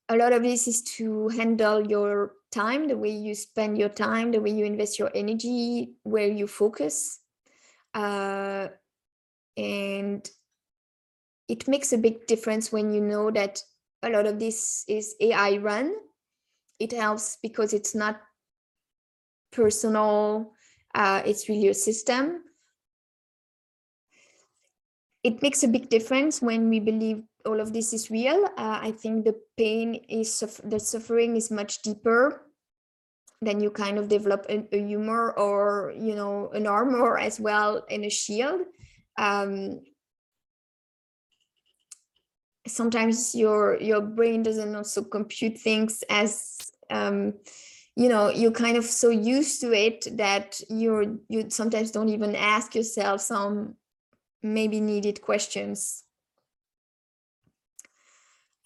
a 0.10 0.18
lot 0.18 0.34
of 0.34 0.42
this 0.42 0.68
is 0.68 0.82
to 0.82 1.30
handle 1.30 1.88
your 1.88 2.34
time, 2.52 2.88
the 2.88 2.98
way 2.98 3.12
you 3.12 3.36
spend 3.36 3.78
your 3.78 3.90
time, 3.90 4.32
the 4.32 4.42
way 4.42 4.50
you 4.50 4.66
invest 4.66 4.98
your 4.98 5.12
energy, 5.14 5.94
where 6.04 6.28
you 6.28 6.48
focus. 6.48 7.20
Uh, 7.94 8.70
and 9.56 10.30
it 11.48 11.68
makes 11.68 11.94
a 11.94 11.98
big 11.98 12.26
difference 12.26 12.72
when 12.72 12.92
you 12.92 13.02
know 13.02 13.30
that 13.30 13.62
a 14.04 14.10
lot 14.10 14.26
of 14.26 14.40
this 14.40 14.86
is 14.88 15.16
AI 15.20 15.58
run. 15.58 15.96
It 16.80 16.94
helps 16.94 17.38
because 17.42 17.74
it's 17.74 17.94
not 17.94 18.22
personal, 19.52 20.54
uh, 20.96 21.22
it's 21.26 21.50
really 21.50 21.68
a 21.68 21.74
system. 21.74 22.44
It 25.24 25.42
makes 25.42 25.64
a 25.64 25.68
big 25.68 25.90
difference 25.90 26.42
when 26.42 26.70
we 26.70 26.80
believe 26.80 27.24
all 27.46 27.60
of 27.60 27.74
this 27.74 27.92
is 27.92 28.10
real. 28.10 28.46
Uh, 28.58 28.80
I 28.82 28.92
think 28.92 29.26
the 29.26 29.36
pain 29.58 29.96
is, 30.08 30.40
the 30.64 30.80
suffering 30.80 31.36
is 31.36 31.52
much 31.52 31.82
deeper 31.82 32.46
then 33.42 33.62
you 33.62 33.72
kind 33.72 33.98
of 33.98 34.10
develop 34.10 34.46
a, 34.50 34.66
a, 34.76 34.86
humor 34.86 35.32
or 35.38 35.94
you 35.96 36.16
know 36.16 36.50
an 36.50 36.68
armor 36.68 37.18
as 37.28 37.40
well 37.40 37.86
and 37.90 38.06
a 38.06 38.10
shield 38.10 38.62
um, 39.18 39.80
sometimes 42.70 43.36
your 43.36 43.78
your 43.82 44.02
brain 44.02 44.44
doesn't 44.44 44.76
also 44.76 45.04
compute 45.04 45.58
things 45.58 46.04
as 46.10 46.58
um, 46.90 47.34
you 47.96 48.10
know 48.10 48.30
you're 48.30 48.52
kind 48.52 48.78
of 48.78 48.86
so 48.86 49.10
used 49.10 49.62
to 49.62 49.74
it 49.74 50.08
that 50.18 50.62
you're 50.70 51.18
you 51.28 51.50
sometimes 51.50 51.92
don't 51.92 52.10
even 52.10 52.36
ask 52.36 52.76
yourself 52.76 53.22
some 53.22 53.76
maybe 54.42 54.80
needed 54.80 55.22
questions 55.22 56.04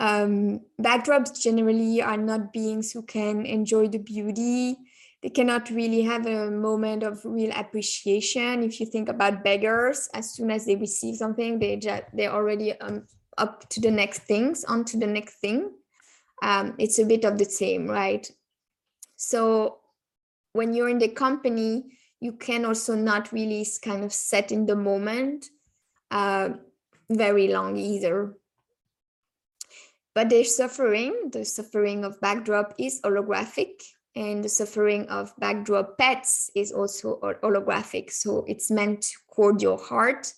um, 0.03 0.59
backdrops 0.81 1.41
generally 1.41 2.01
are 2.01 2.17
not 2.17 2.51
beings 2.51 2.91
who 2.91 3.03
can 3.03 3.45
enjoy 3.45 3.87
the 3.87 3.99
beauty. 3.99 4.75
They 5.21 5.29
cannot 5.29 5.69
really 5.69 6.01
have 6.01 6.25
a 6.25 6.51
moment 6.51 7.03
of 7.03 7.23
real 7.23 7.51
appreciation. 7.55 8.63
If 8.63 8.81
you 8.81 8.85
think 8.85 9.07
about 9.07 9.45
beggars, 9.45 10.09
as 10.13 10.33
soon 10.33 10.51
as 10.51 10.65
they 10.65 10.75
receive 10.75 11.15
something, 11.15 11.57
they 11.59 11.77
just 11.77 12.03
they're 12.11 12.33
already 12.33 12.77
um, 12.81 13.07
up 13.37 13.67
to 13.69 13.79
the 13.79 13.91
next 13.91 14.19
things, 14.23 14.63
on 14.65 14.85
to 14.85 14.97
the 14.97 15.07
next 15.07 15.35
thing. 15.35 15.71
Um, 16.41 16.75
it's 16.77 16.99
a 16.99 17.05
bit 17.05 17.25
of 17.25 17.37
the 17.37 17.45
same, 17.45 17.87
right? 17.87 18.29
So 19.15 19.79
when 20.53 20.73
you're 20.73 20.89
in 20.89 20.99
the 20.99 21.09
company, 21.09 21.97
you 22.19 22.33
can 22.33 22.65
also 22.65 22.95
not 22.95 23.31
really 23.31 23.65
kind 23.81 24.03
of 24.03 24.13
set 24.13 24.51
in 24.51 24.65
the 24.65 24.75
moment 24.75 25.47
uh, 26.11 26.49
very 27.09 27.47
long 27.47 27.77
either 27.77 28.35
but 30.15 30.29
their 30.29 30.43
suffering, 30.43 31.29
the 31.31 31.43
suffering 31.43 32.05
of 32.05 32.21
backdrop 32.21 32.75
is 32.77 33.01
holographic 33.01 33.81
and 34.15 34.43
the 34.43 34.49
suffering 34.49 35.07
of 35.07 35.33
backdrop 35.39 35.97
pets 35.97 36.51
is 36.55 36.71
also 36.71 37.19
holographic. 37.43 38.11
So 38.11 38.45
it's 38.47 38.69
meant 38.69 39.01
to 39.01 39.17
cord 39.27 39.61
your 39.61 39.79
heart 39.79 40.31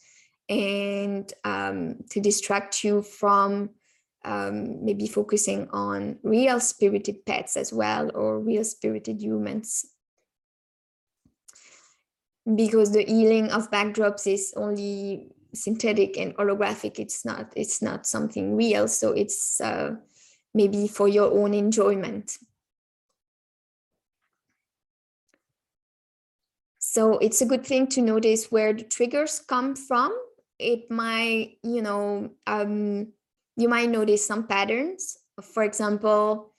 and 0.49 1.31
um, 1.43 1.97
to 2.09 2.19
distract 2.19 2.83
you 2.83 3.01
from 3.01 3.71
um, 4.23 4.83
maybe 4.83 5.07
focusing 5.07 5.69
on 5.71 6.17
real 6.23 6.59
spirited 6.59 7.25
pets 7.25 7.55
as 7.57 7.71
well 7.71 8.11
or 8.15 8.39
real 8.39 8.63
spirited 8.63 9.21
humans. 9.21 9.85
Because 12.55 12.91
the 12.91 13.03
healing 13.03 13.49
of 13.49 13.71
backdrops 13.71 14.31
is 14.31 14.53
only 14.55 15.31
synthetic 15.53 16.17
and 16.17 16.35
holographic, 16.35 16.99
it's 16.99 17.25
not, 17.25 17.51
it's 17.55 17.81
not 17.81 18.05
something 18.05 18.55
real. 18.55 18.87
So 18.87 19.11
it's 19.13 19.59
uh, 19.61 19.95
maybe 20.53 20.87
for 20.87 21.07
your 21.07 21.31
own 21.31 21.53
enjoyment. 21.53 22.37
So 26.79 27.17
it's 27.17 27.41
a 27.41 27.45
good 27.45 27.65
thing 27.65 27.87
to 27.87 28.01
notice 28.01 28.51
where 28.51 28.71
the 28.71 28.83
triggers 28.83 29.39
come 29.39 29.75
from. 29.75 30.17
It 30.57 30.89
might, 30.89 31.57
you 31.63 31.81
know, 31.81 32.31
um, 32.47 33.11
you 33.57 33.69
might 33.69 33.89
notice 33.89 34.25
some 34.25 34.47
patterns. 34.47 35.17
For 35.41 35.63
example, 35.63 36.53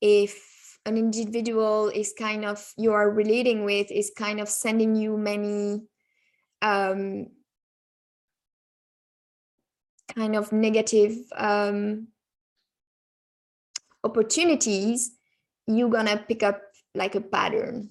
if 0.00 0.78
an 0.86 0.96
individual 0.96 1.88
is 1.88 2.14
kind 2.16 2.44
of, 2.44 2.64
you 2.76 2.92
are 2.92 3.10
relating 3.10 3.64
with, 3.64 3.90
is 3.90 4.12
kind 4.16 4.40
of 4.40 4.48
sending 4.48 4.94
you 4.94 5.16
many 5.16 5.82
um, 6.62 7.26
kind 10.14 10.36
of 10.36 10.52
negative 10.52 11.16
um, 11.36 12.08
opportunities, 14.04 15.12
you're 15.66 15.90
gonna 15.90 16.24
pick 16.28 16.42
up 16.42 16.62
like 16.94 17.14
a 17.14 17.20
pattern 17.20 17.90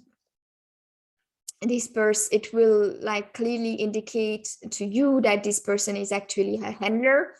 this 1.61 1.87
person 1.87 2.29
it 2.31 2.53
will 2.53 2.95
like 3.01 3.33
clearly 3.33 3.73
indicate 3.73 4.47
to 4.71 4.85
you 4.85 5.19
that 5.21 5.43
this 5.43 5.59
person 5.59 5.97
is 5.97 6.11
actually 6.11 6.55
a 6.55 6.71
handler 6.71 7.33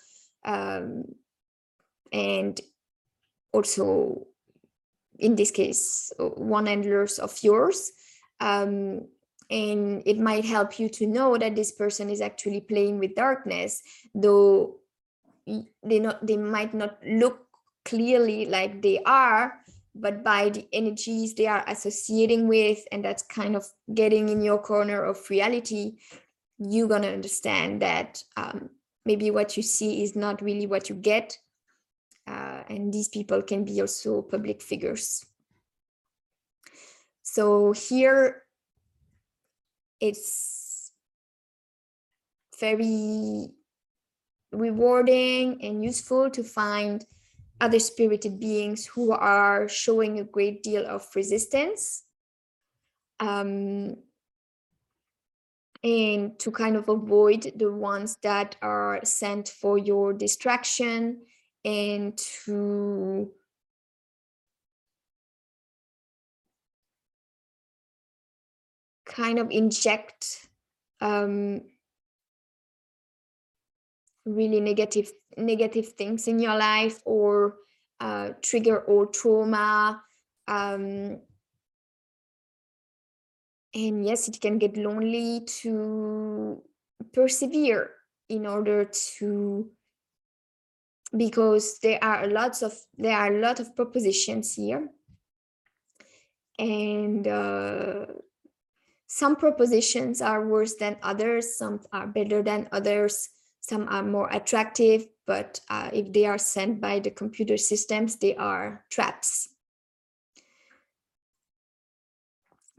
um, 0.44 1.06
and 2.12 2.60
also 3.54 4.28
in 5.18 5.36
this 5.36 5.52
case 5.52 6.12
one 6.18 6.66
handlers 6.66 7.20
of 7.20 7.38
yours. 7.44 7.92
Um, 8.40 9.08
and 9.50 10.04
it 10.06 10.20
might 10.20 10.46
help 10.46 10.80
you 10.80 10.90
to 10.90 11.08
know 11.08 11.38
that 11.38 11.56
this 11.56 11.72
person 11.72 12.10
is 12.10 12.22
actually 12.22 12.62
playing 12.62 13.00
with 13.00 13.16
darkness 13.16 13.82
though 14.14 14.78
they 15.84 16.00
not 16.00 16.26
they 16.26 16.38
might 16.38 16.74
not 16.74 17.00
look 17.04 17.48
clearly 17.84 18.46
like 18.46 18.82
they 18.82 19.02
are 19.06 19.60
but 19.96 20.24
by 20.24 20.50
the 20.50 20.68
energies 20.72 21.34
they 21.34 21.48
are 21.48 21.64
associating 21.68 22.48
with 22.48 22.80
and 22.92 23.04
that's 23.04 23.24
kind 23.24 23.56
of 23.56 23.66
getting 23.94 24.30
in 24.30 24.42
your 24.42 24.60
corner 24.60 25.04
of 25.04 25.30
reality 25.30 25.98
you're 26.60 26.88
going 26.88 27.02
to 27.02 27.14
understand 27.14 27.82
that 27.82 28.24
um, 28.36 28.70
maybe 29.06 29.32
what 29.32 29.56
you 29.56 29.64
see 29.64 30.04
is 30.04 30.16
not 30.16 30.42
really 30.42 30.68
what 30.68 30.90
you 30.90 30.96
get 30.96 31.38
uh, 32.30 32.64
and 32.70 32.94
these 32.94 33.08
people 33.08 33.42
can 33.42 33.66
be 33.66 33.82
also 33.82 34.22
public 34.22 34.62
figures. 34.62 35.26
So 37.24 37.72
here 37.72 38.44
it's 40.00 40.92
very 42.60 43.50
rewarding 44.52 45.64
and 45.64 45.84
useful 45.84 46.30
to 46.30 46.44
find 46.44 47.06
other 47.62 47.80
spirited 47.80 48.40
beings 48.40 48.86
who 48.86 49.12
are 49.12 49.68
showing 49.68 50.20
a 50.20 50.24
great 50.24 50.64
deal 50.64 50.86
of 50.86 51.08
resistance 51.16 52.04
um, 53.20 53.96
and 55.84 56.38
to 56.40 56.52
kind 56.52 56.76
of 56.76 56.90
avoid 56.90 57.52
the 57.56 57.72
ones 57.72 58.18
that 58.24 58.56
are 58.62 59.00
sent 59.04 59.50
for 59.50 59.78
your 59.78 60.14
distraction 60.14 61.22
and 61.66 62.18
to 62.18 63.30
kind 69.06 69.40
of 69.40 69.52
inject 69.52 70.48
um, 71.02 71.62
really 74.34 74.60
negative 74.60 75.12
negative 75.38 75.94
things 75.94 76.28
in 76.28 76.40
your 76.40 76.58
life 76.58 77.02
or 77.06 77.56
uh, 78.00 78.30
trigger 78.42 78.80
or 78.80 79.06
trauma 79.08 80.02
um, 80.48 81.20
and 83.74 84.06
yes 84.06 84.28
it 84.28 84.40
can 84.42 84.58
get 84.58 84.78
lonely 84.78 85.42
to 85.46 86.62
persevere 87.14 87.92
in 88.30 88.46
order 88.46 88.86
to 88.86 89.70
because 91.16 91.80
there 91.80 92.04
are 92.04 92.28
lots 92.28 92.62
of 92.62 92.74
there 92.98 93.18
are 93.18 93.34
a 93.34 93.40
lot 93.40 93.60
of 93.60 93.76
propositions 93.76 94.54
here. 94.54 94.90
And 96.58 97.28
uh, 97.28 98.06
some 99.08 99.36
propositions 99.36 100.22
are 100.22 100.46
worse 100.46 100.76
than 100.76 100.98
others 101.02 101.58
some 101.58 101.80
are 101.92 102.06
better 102.06 102.44
than 102.44 102.68
others 102.72 103.30
some 103.70 103.88
are 103.88 104.04
more 104.04 104.28
attractive, 104.32 105.06
but 105.28 105.62
uh, 105.70 105.92
if 105.94 106.12
they 106.12 106.26
are 106.26 106.40
sent 106.40 106.82
by 106.82 107.00
the 107.00 107.12
computer 107.12 107.56
systems, 107.56 108.18
they 108.18 108.36
are 108.36 108.84
traps. 108.90 109.50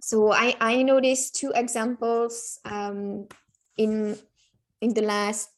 So 0.01 0.33
I, 0.33 0.57
I 0.61 0.83
noticed 0.83 1.37
two 1.37 1.53
examples 1.55 2.59
um, 2.65 3.29
in, 3.77 4.19
in 4.81 4.95
the 4.95 5.03
last 5.03 5.51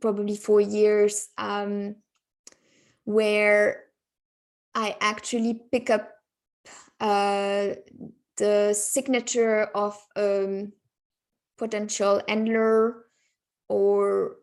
probably 0.00 0.36
four 0.36 0.60
years 0.62 1.28
um, 1.36 1.96
where 3.04 3.84
I 4.74 4.96
actually 5.00 5.60
pick 5.70 5.90
up 5.90 6.10
uh, 7.00 7.74
the 8.38 8.72
signature 8.72 9.64
of 9.74 9.98
um, 10.16 10.72
potential 11.58 12.22
handler 12.28 13.04
or 13.68 14.36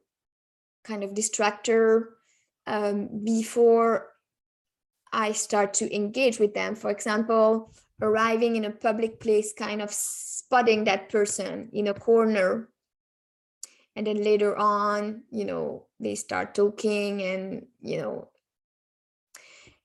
kind 0.84 1.04
of 1.04 1.12
distractor 1.12 2.06
um, 2.68 3.10
before 3.24 4.12
I 5.12 5.32
start 5.32 5.74
to 5.76 5.96
engage 5.96 6.40
with 6.40 6.54
them. 6.54 6.76
For 6.76 6.92
example, 6.92 7.72
arriving 8.02 8.56
in 8.56 8.66
a 8.66 8.72
public 8.72 9.20
place, 9.20 9.54
kind 9.54 9.82
of 9.82 9.92
spotting 9.92 10.84
that 10.84 11.10
person 11.10 11.70
in 11.74 11.88
a 11.88 11.94
corner. 11.94 12.70
And 13.96 14.06
then 14.06 14.24
later 14.24 14.58
on, 14.58 15.24
you 15.32 15.46
know, 15.46 15.86
they 16.00 16.16
start 16.16 16.54
talking 16.54 17.22
and, 17.22 17.68
you 17.82 17.98
know, 17.98 18.30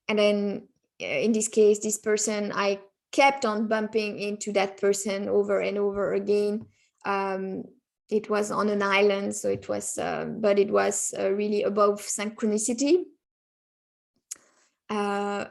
and 0.09 0.19
then 0.19 0.69
uh, 1.01 1.07
in 1.07 1.31
this 1.31 1.47
case, 1.47 1.79
this 1.79 1.99
person, 1.99 2.51
I 2.53 2.81
kept 3.12 3.45
on 3.45 3.69
bumping 3.69 4.19
into 4.19 4.53
that 4.53 4.81
person 4.81 5.29
over 5.29 5.61
and 5.61 5.79
over 5.79 6.14
again 6.14 6.66
um, 7.05 7.65
it 8.09 8.29
was 8.29 8.51
on 8.51 8.69
an 8.69 8.83
island, 8.83 9.35
so 9.35 9.49
it 9.49 9.69
was, 9.69 9.97
uh, 9.99 10.25
but 10.27 10.59
it 10.59 10.71
was 10.71 11.15
uh, 11.19 11.31
really 11.31 11.63
above 11.63 12.01
synchronicity. 12.01 13.05
Uh, 14.89 15.45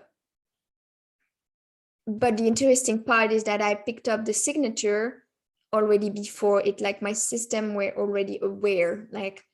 but 2.05 2.37
the 2.37 2.47
interesting 2.47 3.03
part 3.03 3.31
is 3.31 3.43
that 3.45 3.61
I 3.61 3.75
picked 3.75 4.09
up 4.09 4.25
the 4.25 4.33
signature 4.33 5.23
already 5.71 6.09
before 6.09 6.61
it, 6.61 6.81
like 6.81 7.01
my 7.01 7.13
system 7.13 7.75
were 7.75 7.93
already 7.95 8.39
aware, 8.41 9.07
like 9.11 9.45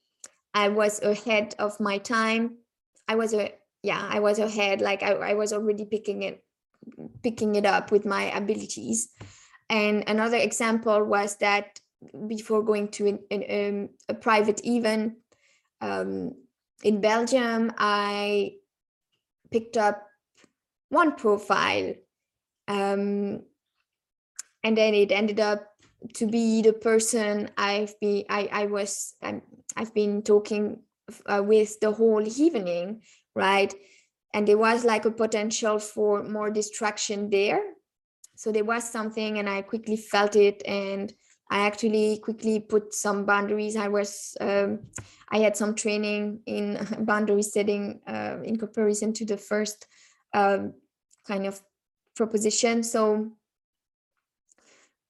I 0.54 0.70
was 0.70 1.02
ahead 1.04 1.54
of 1.60 1.80
my 1.80 1.98
time. 2.00 2.58
I 3.08 3.16
was 3.16 3.34
a, 3.34 3.54
yeah, 3.84 4.08
I 4.10 4.20
was 4.20 4.40
ahead, 4.40 4.82
like 4.82 5.04
I, 5.04 5.12
I 5.12 5.34
was 5.34 5.54
already 5.54 5.86
picking 5.86 6.24
it, 6.24 6.44
picking 7.22 7.56
it 7.56 7.66
up 7.66 7.92
with 7.92 8.06
my 8.06 8.32
abilities. 8.36 9.10
And 9.70 10.06
another 10.08 10.38
example 10.38 11.04
was 11.04 11.36
that 11.38 11.80
before 12.28 12.64
going 12.64 12.90
to 12.90 13.08
an, 13.08 13.20
an, 13.32 13.44
um, 13.50 13.90
a 14.10 14.14
private 14.14 14.66
event 14.66 15.14
um, 15.82 16.34
in 16.84 17.02
Belgium, 17.02 17.72
I 17.78 18.54
picked 19.52 19.78
up 19.78 20.08
one 20.90 21.16
profile 21.16 21.94
um, 22.68 23.42
and 24.64 24.78
then 24.78 24.94
it 24.94 25.12
ended 25.12 25.40
up 25.40 25.68
to 26.14 26.28
be 26.28 26.62
the 26.62 26.74
person 26.74 27.50
I've 27.58 28.00
been 28.00 28.26
I, 28.30 28.48
I 28.52 28.66
was 28.68 29.16
i 29.24 29.42
have 29.76 29.94
been 29.94 30.22
talking 30.22 30.82
uh, 31.26 31.42
with 31.44 31.80
the 31.80 31.92
whole 31.92 32.22
evening 32.22 33.02
right? 33.36 33.74
And 34.34 34.48
there 34.48 34.58
was 34.58 34.84
like 34.84 35.06
a 35.06 35.12
potential 35.12 35.80
for 35.80 36.24
more 36.24 36.50
distraction 36.50 37.30
there. 37.30 37.62
So 38.36 38.52
there 38.52 38.66
was 38.66 38.90
something 38.90 39.38
and 39.38 39.50
I 39.50 39.62
quickly 39.62 39.98
felt 39.98 40.36
it 40.36 40.62
and 40.66 41.14
I 41.50 41.66
actually 41.66 42.18
quickly 42.18 42.60
put 42.60 42.94
some 42.94 43.26
boundaries. 43.26 43.76
I 43.76 43.88
was, 43.88 44.36
um, 44.42 44.80
I 45.30 45.40
had 45.40 45.56
some 45.56 45.76
training 45.76 46.42
in 46.46 46.86
boundary 47.02 47.44
setting 47.44 48.02
uh, 48.08 48.38
in 48.44 48.58
comparison 48.58 49.14
to 49.14 49.26
the 49.26 49.38
first 49.38 49.88
um, 50.34 50.74
kind 51.28 51.46
of 51.46 51.62
proposition. 52.16 52.84
So 52.84 53.32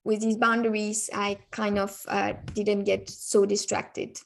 with 0.03 0.21
these 0.21 0.37
boundaries, 0.37 1.09
I 1.13 1.39
kind 1.51 1.79
of 1.79 2.05
uh, 2.07 2.33
didn't 2.53 2.83
get 2.83 3.09
so 3.09 3.45
distracted. 3.45 4.19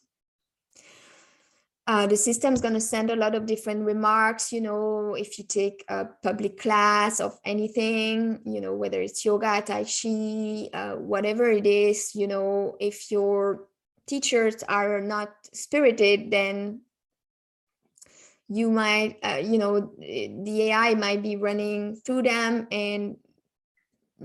Uh, 1.89 2.05
the 2.05 2.15
system 2.15 2.53
is 2.53 2.61
going 2.61 2.75
to 2.75 2.79
send 2.79 3.09
a 3.09 3.15
lot 3.15 3.33
of 3.33 3.47
different 3.47 3.83
remarks, 3.83 4.53
you 4.53 4.61
know, 4.61 5.15
if 5.15 5.39
you 5.39 5.43
take 5.43 5.83
a 5.89 6.05
public 6.21 6.59
class 6.59 7.19
of 7.19 7.39
anything, 7.43 8.39
you 8.45 8.61
know, 8.61 8.75
whether 8.75 9.01
it's 9.01 9.25
yoga, 9.25 9.59
Tai 9.65 9.85
Chi, 9.85 10.69
uh, 10.71 10.97
whatever 10.97 11.49
it 11.49 11.65
is, 11.65 12.13
you 12.13 12.27
know, 12.27 12.75
if 12.79 13.09
your 13.09 13.65
teachers 14.05 14.61
are 14.69 15.01
not 15.01 15.29
spirited, 15.51 16.29
then 16.29 16.81
you 18.47 18.69
might, 18.69 19.17
uh, 19.23 19.41
you 19.43 19.57
know, 19.57 19.91
the 19.97 20.69
AI 20.69 20.93
might 20.93 21.23
be 21.23 21.37
running 21.37 21.95
through 21.95 22.21
them 22.21 22.67
and 22.71 23.17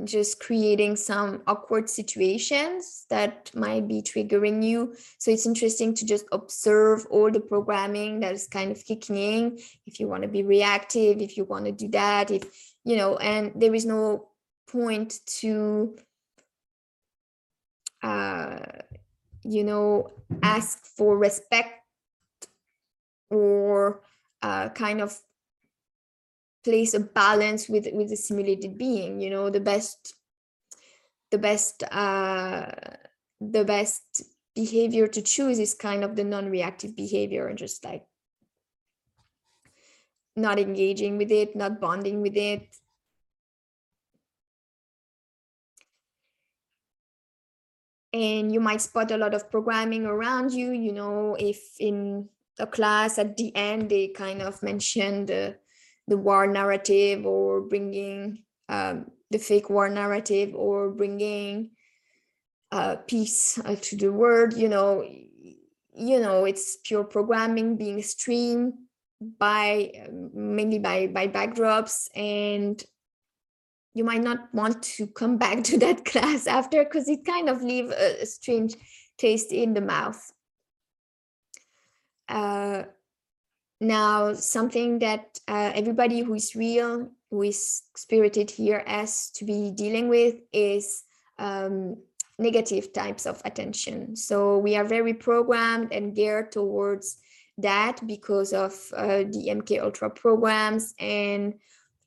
just 0.02 0.40
creating 0.40 0.96
some 0.96 1.42
awkward 1.46 1.88
situations 1.88 3.06
that 3.10 3.50
might 3.54 3.86
be 3.86 4.02
triggering 4.02 4.64
you. 4.64 4.94
So 5.18 5.30
it's 5.30 5.46
interesting 5.46 5.94
to 5.94 6.04
just 6.04 6.24
observe 6.32 7.06
all 7.10 7.30
the 7.30 7.40
programming 7.40 8.20
that 8.20 8.32
is 8.32 8.48
kind 8.48 8.72
of 8.72 8.84
kicking 8.84 9.16
in. 9.16 9.58
If 9.86 10.00
you 10.00 10.08
want 10.08 10.22
to 10.22 10.28
be 10.28 10.42
reactive, 10.42 11.20
if 11.20 11.36
you 11.36 11.44
want 11.44 11.66
to 11.66 11.72
do 11.72 11.88
that, 11.88 12.30
if, 12.30 12.44
you 12.84 12.96
know, 12.96 13.16
and 13.18 13.52
there 13.54 13.74
is 13.74 13.86
no 13.86 14.28
point 14.68 15.20
to, 15.26 15.96
uh, 18.02 18.58
you 19.44 19.62
know, 19.62 20.10
ask 20.42 20.84
for 20.84 21.16
respect 21.16 21.86
or 23.30 24.00
uh, 24.42 24.70
kind 24.70 25.00
of 25.00 25.16
place 26.64 26.94
a 26.94 27.00
balance 27.00 27.68
with 27.68 27.86
with 27.92 28.08
the 28.08 28.16
simulated 28.16 28.78
being 28.78 29.20
you 29.20 29.30
know 29.30 29.50
the 29.50 29.60
best 29.60 30.14
the 31.30 31.38
best 31.38 31.82
uh 31.92 32.70
the 33.40 33.64
best 33.64 34.02
behavior 34.54 35.06
to 35.06 35.20
choose 35.20 35.58
is 35.58 35.74
kind 35.74 36.02
of 36.02 36.16
the 36.16 36.24
non-reactive 36.24 36.96
behavior 36.96 37.48
and 37.48 37.58
just 37.58 37.84
like 37.84 38.06
not 40.36 40.58
engaging 40.58 41.18
with 41.18 41.30
it 41.30 41.54
not 41.54 41.80
bonding 41.80 42.20
with 42.20 42.36
it. 42.36 42.66
And 48.12 48.52
you 48.52 48.60
might 48.60 48.80
spot 48.80 49.10
a 49.10 49.16
lot 49.16 49.34
of 49.34 49.50
programming 49.50 50.06
around 50.06 50.52
you 50.52 50.70
you 50.70 50.92
know 50.92 51.36
if 51.38 51.74
in 51.80 52.28
a 52.60 52.66
class 52.66 53.18
at 53.18 53.36
the 53.36 53.54
end 53.56 53.90
they 53.90 54.08
kind 54.08 54.40
of 54.40 54.62
mentioned 54.62 55.28
the 55.28 55.56
the 56.08 56.16
war 56.16 56.46
narrative 56.46 57.26
or 57.26 57.60
bringing 57.62 58.42
um, 58.68 59.06
the 59.30 59.38
fake 59.38 59.70
war 59.70 59.88
narrative 59.88 60.54
or 60.54 60.90
bringing 60.90 61.70
uh, 62.72 62.96
peace 63.06 63.58
uh, 63.64 63.76
to 63.80 63.96
the 63.96 64.12
world, 64.12 64.56
you 64.56 64.68
know, 64.68 65.02
you 65.96 66.20
know, 66.20 66.44
it's 66.44 66.78
pure 66.84 67.04
programming 67.04 67.76
being 67.76 68.02
streamed 68.02 68.74
by 69.38 69.92
mainly 70.34 70.78
by 70.78 71.06
by 71.06 71.28
backdrops 71.28 72.08
and 72.14 72.84
you 73.94 74.04
might 74.04 74.22
not 74.22 74.52
want 74.52 74.82
to 74.82 75.06
come 75.06 75.38
back 75.38 75.62
to 75.64 75.78
that 75.78 76.04
class 76.10 76.46
after 76.46 76.82
because 76.84 77.08
it 77.08 77.24
kind 77.24 77.48
of 77.48 77.62
leave 77.62 77.90
a, 77.90 78.22
a 78.22 78.26
strange 78.26 78.74
taste 79.18 79.52
in 79.52 79.72
the 79.72 79.80
mouth. 79.80 80.32
Uh, 82.28 82.82
now, 83.84 84.34
something 84.34 84.98
that 85.00 85.38
uh, 85.48 85.72
everybody 85.74 86.20
who 86.20 86.34
is 86.34 86.54
real, 86.54 87.08
who 87.30 87.42
is 87.42 87.82
spirited 87.96 88.50
here 88.50 88.82
has 88.86 89.30
to 89.30 89.44
be 89.44 89.70
dealing 89.70 90.08
with 90.08 90.36
is 90.52 91.04
um, 91.38 91.96
negative 92.38 92.92
types 92.92 93.26
of 93.26 93.40
attention. 93.44 94.16
So 94.16 94.58
we 94.58 94.76
are 94.76 94.84
very 94.84 95.14
programmed 95.14 95.92
and 95.92 96.14
geared 96.14 96.52
towards 96.52 97.18
that 97.58 98.00
because 98.06 98.52
of 98.52 98.72
uh, 98.96 99.18
the 99.18 99.48
MK 99.50 99.80
Ultra 99.82 100.10
programs 100.10 100.94
and 100.98 101.54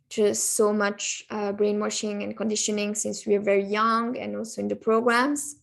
just 0.09 0.53
so 0.55 0.73
much 0.73 1.23
uh, 1.29 1.51
brainwashing 1.51 2.23
and 2.23 2.35
conditioning 2.35 2.95
since 2.95 3.25
we 3.25 3.35
are 3.35 3.41
very 3.41 3.65
young 3.65 4.17
and 4.17 4.35
also 4.35 4.61
in 4.61 4.67
the 4.67 4.75
programs. 4.75 5.55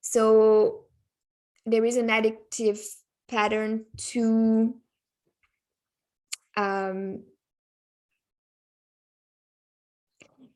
So 0.00 0.84
there 1.64 1.84
is 1.84 1.96
an 1.96 2.08
addictive 2.08 2.80
pattern 3.28 3.84
to 3.96 4.74
um, 6.56 7.22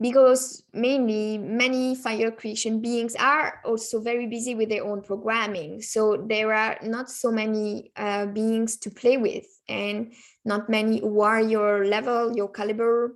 because 0.01 0.63
mainly 0.73 1.37
many 1.37 1.95
fire 1.95 2.31
creation 2.31 2.81
beings 2.81 3.15
are 3.17 3.61
also 3.67 4.01
very 4.01 4.27
busy 4.27 4.55
with 4.55 4.71
their 4.71 4.85
own 4.85 5.03
programming. 5.03 5.83
So 5.83 6.17
there 6.27 6.55
are 6.55 6.79
not 6.83 7.11
so 7.11 7.31
many 7.31 7.93
uh, 7.97 8.27
beings 8.27 8.79
to 8.79 8.91
play 8.91 9.19
with 9.19 9.45
and 9.69 10.15
not 10.45 10.71
many 10.71 11.01
who 11.01 11.21
are 11.21 11.41
your 11.41 11.85
level, 11.85 12.35
your 12.35 12.49
caliber. 12.49 13.15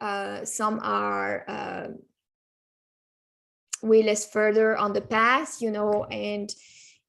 Uh, 0.00 0.44
some 0.44 0.80
are 0.82 1.44
uh, 1.48 1.86
way 3.82 4.02
less 4.02 4.28
further 4.28 4.76
on 4.76 4.92
the 4.92 5.00
path, 5.00 5.62
you 5.62 5.70
know, 5.70 6.04
and 6.10 6.52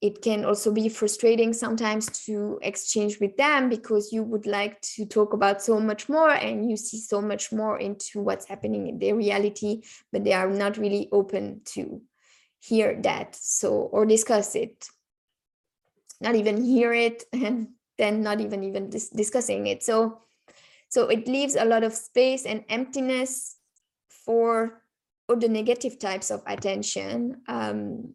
it 0.02 0.22
can 0.22 0.46
also 0.46 0.72
be 0.72 0.90
frustrating 0.90 1.54
sometimes 1.54 2.26
to 2.26 2.60
exchange 2.62 3.20
with 3.20 3.36
them 3.36 3.68
because 3.68 4.14
you 4.14 4.22
would 4.22 4.46
like 4.46 4.80
to 4.82 5.06
talk 5.06 5.34
about 5.34 5.62
so 5.62 5.80
much 5.80 6.08
more 6.08 6.30
and 6.30 6.70
you 6.70 6.78
see 6.78 7.00
so 7.00 7.20
much 7.20 7.52
more 7.52 7.80
into 7.80 8.22
what's 8.22 8.48
happening 8.48 8.88
in 8.88 9.00
their 9.00 9.16
reality, 9.16 9.82
but 10.12 10.24
they 10.24 10.34
are 10.34 10.50
not 10.50 10.78
really 10.78 11.10
open 11.12 11.62
to 11.66 12.02
hear 12.60 13.00
that 13.02 13.36
so 13.36 13.74
or 13.74 14.06
discuss 14.06 14.56
it. 14.56 14.88
Not 16.22 16.36
even 16.36 16.64
hear 16.64 16.94
it 16.94 17.24
and 17.34 17.70
then 17.98 18.22
not 18.22 18.40
even 18.40 18.64
even 18.64 18.92
dis 18.92 19.10
discussing 19.10 19.66
it. 19.66 19.82
So 19.82 20.22
so 20.90 21.08
it 21.08 21.28
leaves 21.28 21.56
a 21.56 21.66
lot 21.66 21.84
of 21.84 21.94
space 21.94 22.46
and 22.46 22.64
emptiness 22.70 23.56
for 24.10 24.84
all 25.28 25.36
the 25.36 25.50
negative 25.50 26.00
types 26.00 26.30
of 26.32 26.44
attention 26.46 27.42
um, 27.48 28.14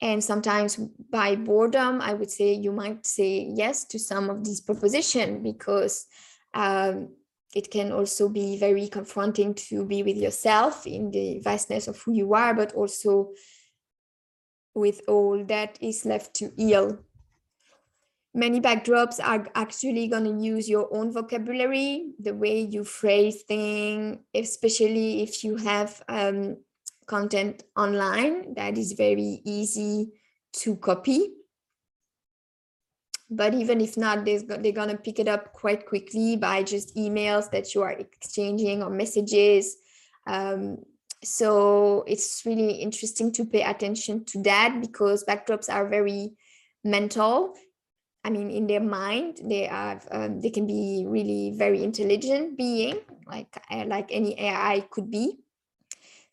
and 0.00 0.22
sometimes 0.22 0.76
by 1.10 1.34
boredom, 1.34 2.00
I 2.00 2.14
would 2.14 2.30
say 2.30 2.52
you 2.52 2.72
might 2.72 3.04
say 3.04 3.50
yes 3.54 3.84
to 3.86 3.98
some 3.98 4.30
of 4.30 4.44
these 4.44 4.60
proposition 4.60 5.42
because 5.42 6.06
um, 6.54 7.08
it 7.54 7.70
can 7.70 7.90
also 7.90 8.28
be 8.28 8.58
very 8.58 8.88
confronting 8.88 9.54
to 9.54 9.84
be 9.84 10.02
with 10.02 10.16
yourself 10.16 10.86
in 10.86 11.10
the 11.10 11.40
vastness 11.40 11.88
of 11.88 12.00
who 12.02 12.12
you 12.12 12.34
are, 12.34 12.54
but 12.54 12.72
also 12.74 13.32
with 14.74 15.00
all 15.08 15.44
that 15.46 15.78
is 15.80 16.04
left 16.04 16.34
to 16.34 16.52
heal. 16.56 16.98
Many 18.34 18.60
backdrops 18.60 19.18
are 19.24 19.48
actually 19.56 20.06
going 20.06 20.24
to 20.24 20.44
use 20.44 20.68
your 20.68 20.94
own 20.94 21.10
vocabulary, 21.10 22.12
the 22.20 22.34
way 22.34 22.60
you 22.60 22.84
phrase 22.84 23.42
things, 23.42 24.18
especially 24.32 25.22
if 25.22 25.42
you 25.42 25.56
have 25.56 26.00
um, 26.08 26.58
content 27.08 27.64
online 27.76 28.54
that 28.54 28.78
is 28.78 28.92
very 28.92 29.40
easy 29.44 30.12
to 30.52 30.76
copy. 30.76 31.32
But 33.30 33.54
even 33.54 33.80
if 33.80 33.96
not, 33.96 34.24
they're 34.24 34.72
going 34.72 34.88
to 34.88 34.96
pick 34.96 35.18
it 35.18 35.28
up 35.28 35.52
quite 35.52 35.86
quickly 35.86 36.36
by 36.36 36.62
just 36.62 36.96
emails 36.96 37.50
that 37.50 37.74
you 37.74 37.82
are 37.82 37.92
exchanging 37.92 38.82
or 38.82 38.90
messages. 38.90 39.76
Um, 40.26 40.78
so 41.24 42.04
it's 42.06 42.42
really 42.46 42.74
interesting 42.74 43.32
to 43.32 43.44
pay 43.44 43.62
attention 43.62 44.24
to 44.26 44.42
that 44.44 44.80
because 44.80 45.24
backdrops 45.24 45.68
are 45.68 45.88
very 45.88 46.36
mental. 46.84 47.54
I 48.24 48.30
mean, 48.30 48.50
in 48.50 48.66
their 48.66 48.80
mind, 48.80 49.40
they 49.44 49.64
have 49.64 50.06
um, 50.10 50.40
they 50.40 50.50
can 50.50 50.66
be 50.66 51.04
really 51.06 51.52
very 51.56 51.82
intelligent 51.82 52.56
being, 52.56 53.00
like 53.26 53.60
like 53.86 54.10
any 54.10 54.38
AI 54.40 54.86
could 54.90 55.10
be. 55.10 55.38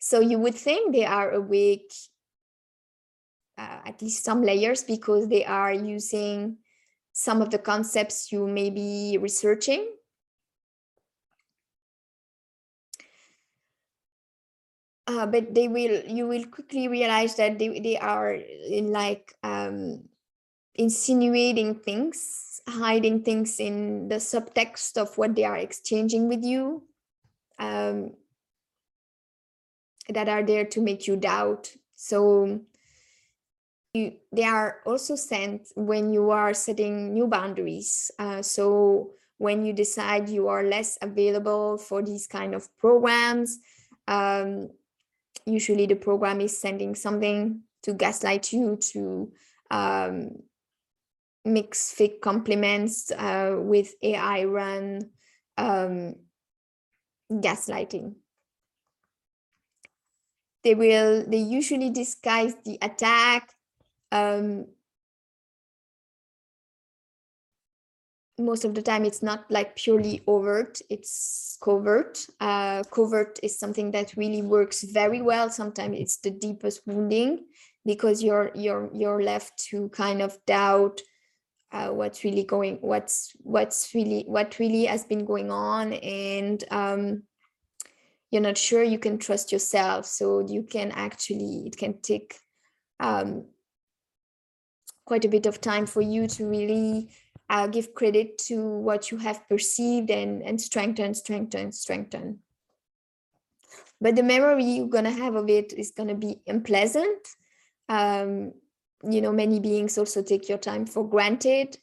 So 0.06 0.20
you 0.20 0.38
would 0.38 0.54
think 0.54 0.92
they 0.92 1.04
are 1.04 1.32
awake 1.32 1.92
uh, 3.58 3.80
at 3.86 4.00
least 4.00 4.22
some 4.22 4.40
layers 4.40 4.84
because 4.84 5.26
they 5.26 5.44
are 5.44 5.72
using 5.72 6.58
some 7.10 7.42
of 7.42 7.50
the 7.50 7.58
concepts 7.58 8.30
you 8.30 8.46
may 8.46 8.70
be 8.70 9.18
researching. 9.20 9.84
Uh, 15.08 15.26
but 15.26 15.52
they 15.52 15.66
will, 15.66 16.04
you 16.04 16.28
will 16.28 16.46
quickly 16.46 16.86
realize 16.86 17.34
that 17.34 17.58
they, 17.58 17.80
they 17.80 17.98
are 17.98 18.32
in 18.32 18.92
like 18.92 19.34
um, 19.42 20.04
insinuating 20.76 21.80
things, 21.80 22.60
hiding 22.68 23.24
things 23.24 23.58
in 23.58 24.06
the 24.06 24.22
subtext 24.22 24.98
of 24.98 25.18
what 25.18 25.34
they 25.34 25.42
are 25.42 25.58
exchanging 25.58 26.28
with 26.28 26.44
you. 26.44 26.84
Um, 27.58 28.12
that 30.08 30.28
are 30.28 30.42
there 30.42 30.64
to 30.64 30.80
make 30.80 31.06
you 31.06 31.16
doubt 31.16 31.74
So 31.96 32.60
you, 33.94 34.12
they 34.30 34.44
are 34.44 34.80
also 34.86 35.16
sent 35.16 35.68
when 35.74 36.12
you 36.12 36.30
are 36.30 36.54
setting 36.54 37.14
new 37.14 37.26
boundaries. 37.26 38.10
Uh, 38.18 38.42
so 38.42 39.12
when 39.38 39.64
you 39.64 39.72
decide 39.72 40.28
you 40.28 40.48
are 40.48 40.62
less 40.62 40.98
available 41.00 41.78
for 41.78 42.02
these 42.02 42.26
kind 42.26 42.54
of 42.54 42.68
programs, 42.76 43.58
um, 44.06 44.68
usually 45.46 45.86
the 45.86 45.94
program 45.96 46.40
is 46.40 46.58
sending 46.58 46.94
something 46.94 47.62
to 47.82 47.94
gaslight 47.94 48.52
you 48.52 48.76
to 48.76 49.32
um, 49.70 50.30
mix 51.44 51.92
fake 51.92 52.20
compliments 52.20 53.10
uh, 53.12 53.56
with 53.56 53.94
AI 54.02 54.44
run 54.44 55.10
um, 55.56 56.16
gaslighting. 57.30 58.14
They 60.66 60.74
will, 60.74 61.24
they 61.24 61.36
usually 61.36 61.90
disguise 61.90 62.56
the 62.64 62.76
attack 62.82 63.54
um, 64.10 64.66
most 68.36 68.64
of 68.64 68.74
the 68.74 68.82
time 68.82 69.04
it's 69.04 69.22
not 69.22 69.48
like 69.48 69.76
purely 69.76 70.22
overt 70.26 70.80
it's 70.90 71.56
covert. 71.62 72.26
Uh, 72.40 72.82
covert 72.90 73.38
is 73.44 73.56
something 73.56 73.92
that 73.92 74.16
really 74.16 74.42
works 74.42 74.82
very 74.82 75.22
well. 75.22 75.50
Sometimes 75.50 75.98
it's 76.00 76.16
the 76.16 76.32
deepest 76.32 76.82
wounding 76.84 77.44
because 77.84 78.20
you're 78.20 78.50
you're 78.56 78.90
you're 78.92 79.22
left 79.22 79.56
to 79.70 79.88
kind 79.90 80.20
of 80.20 80.36
doubt 80.46 81.00
uh, 81.70 81.90
what's 81.90 82.24
really 82.24 82.42
going 82.42 82.78
what's 82.80 83.30
what's 83.38 83.94
really 83.94 84.24
what 84.26 84.58
really 84.58 84.86
has 84.86 85.04
been 85.04 85.24
going 85.24 85.52
on. 85.52 85.92
And 85.92 86.64
um, 86.72 87.22
you're 88.30 88.42
not 88.42 88.58
sure 88.58 88.82
you 88.82 88.98
can 88.98 89.18
trust 89.18 89.52
yourself 89.52 90.06
so 90.06 90.40
you 90.40 90.62
can 90.62 90.90
actually 90.92 91.64
it 91.66 91.76
can 91.76 92.00
take 92.00 92.38
um, 93.00 93.46
quite 95.04 95.24
a 95.24 95.28
bit 95.28 95.46
of 95.46 95.60
time 95.60 95.86
for 95.86 96.02
you 96.02 96.26
to 96.26 96.46
really 96.46 97.10
uh, 97.48 97.66
give 97.66 97.94
credit 97.94 98.38
to 98.38 98.60
what 98.60 99.10
you 99.10 99.18
have 99.18 99.48
perceived 99.48 100.10
and, 100.10 100.42
and 100.42 100.60
strengthen, 100.60 101.14
strengthen, 101.14 101.72
strengthen. 101.72 102.40
But 104.00 104.16
the 104.16 104.22
memory 104.22 104.64
you're 104.64 104.88
to 105.04 105.10
have 105.10 105.36
of 105.36 105.48
it 105.48 105.72
is 105.72 105.92
to 106.08 106.14
be 106.14 106.40
unpleasant. 106.46 107.28
Um, 107.88 108.52
you 109.08 109.20
know, 109.20 109.32
many 109.32 109.60
beings 109.60 109.96
also 109.96 110.22
take 110.22 110.48
your 110.48 110.58
time 110.58 110.86
for 110.86 111.08
granted. 111.08 111.78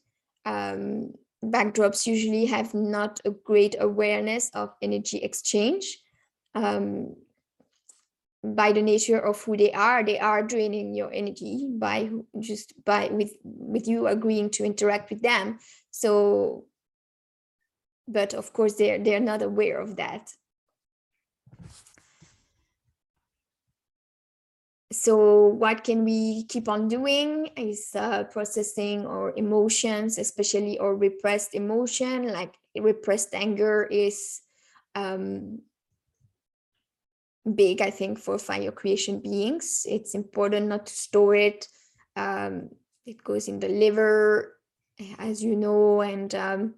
Um, 0.46 1.14
backdrops 1.44 2.06
usually 2.06 2.46
have 2.46 2.74
not 2.74 3.20
a 3.26 3.32
great 3.32 3.76
awareness 3.80 4.50
of 4.54 4.74
energy 4.82 5.18
exchange. 5.18 6.03
Um, 6.56 7.16
by 8.44 8.74
the 8.74 8.82
nature 8.82 9.20
of 9.20 9.42
who 9.44 9.56
they 9.56 9.72
are 9.72 10.04
they 10.04 10.20
are 10.20 10.44
draining 10.44 10.94
your 10.94 11.12
energy 11.14 11.66
by 11.70 12.10
just 12.40 12.74
by 12.84 13.08
with 13.08 13.32
with 13.44 13.88
you 13.88 14.08
agreeing 14.08 14.50
to 14.50 14.66
interact 14.66 15.10
with 15.10 15.22
them. 15.22 15.60
So 15.92 16.66
but 18.08 18.34
of 18.34 18.52
course 18.52 18.74
they're 18.76 19.00
they're 19.00 19.22
not 19.22 19.42
aware 19.42 19.80
of 19.80 19.96
that. 19.96 20.34
So 24.92 25.48
what 25.48 25.84
can 25.84 26.04
we 26.04 26.44
keep 26.44 26.70
on 26.70 26.88
doing 26.88 27.50
is 27.58 27.96
uh, 27.96 28.26
processing 28.26 29.08
our 29.08 29.34
emotions 29.38 30.20
especially 30.20 30.78
our 30.78 30.94
repressed 30.94 31.56
emotion 31.56 32.28
like 32.32 32.54
repressed 32.76 33.34
anger 33.34 33.88
is 33.90 34.42
um, 34.94 35.62
big, 37.56 37.82
I 37.82 37.90
think, 37.90 38.20
for 38.20 38.38
fire 38.38 38.72
creation 38.72 39.20
beings. 39.20 39.86
It's 39.90 40.16
important 40.16 40.68
not 40.68 40.86
to 40.86 40.94
store 40.94 41.36
it. 41.36 41.68
Um, 42.16 42.70
it 43.06 43.24
goes 43.24 43.48
in 43.48 43.60
the 43.60 43.70
liver, 43.70 44.56
as 45.20 45.44
you 45.44 45.56
know, 45.56 46.02
and 46.02 46.34
um, 46.36 46.76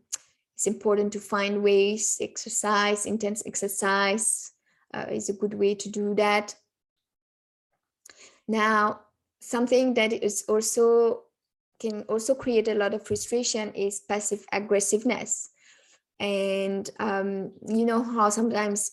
it's 0.55 0.67
important 0.67 1.13
to 1.13 1.19
find 1.19 1.61
ways, 1.61 2.17
exercise, 2.21 3.05
intense 3.05 3.43
exercise 3.45 4.51
uh, 4.93 5.05
is 5.09 5.29
a 5.29 5.33
good 5.33 5.53
way 5.53 5.75
to 5.75 5.89
do 5.89 6.15
that. 6.15 6.55
Now, 8.47 9.01
something 9.41 9.93
that 9.95 10.13
is 10.13 10.45
also 10.47 11.23
can 11.79 12.03
also 12.03 12.33
create 12.33 12.69
a 12.69 12.75
lot 12.75 12.93
of 12.93 13.05
frustration 13.05 13.73
is 13.73 13.99
passive 13.99 14.45
aggressiveness. 14.51 15.49
And 16.19 16.89
um, 16.99 17.51
you 17.67 17.85
know 17.85 18.01
how 18.01 18.29
sometimes 18.29 18.91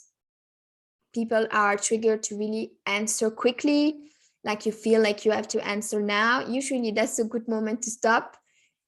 people 1.13 1.47
are 1.51 1.77
triggered 1.77 2.23
to 2.25 2.37
really 2.37 2.73
answer 2.87 3.31
quickly, 3.31 3.97
like 4.45 4.67
you 4.67 4.73
feel 4.73 5.01
like 5.01 5.25
you 5.25 5.31
have 5.31 5.49
to 5.49 5.67
answer 5.67 6.01
now, 6.01 6.47
usually 6.47 6.91
that's 6.91 7.19
a 7.19 7.25
good 7.25 7.49
moment 7.49 7.83
to 7.83 7.91
stop 7.91 8.37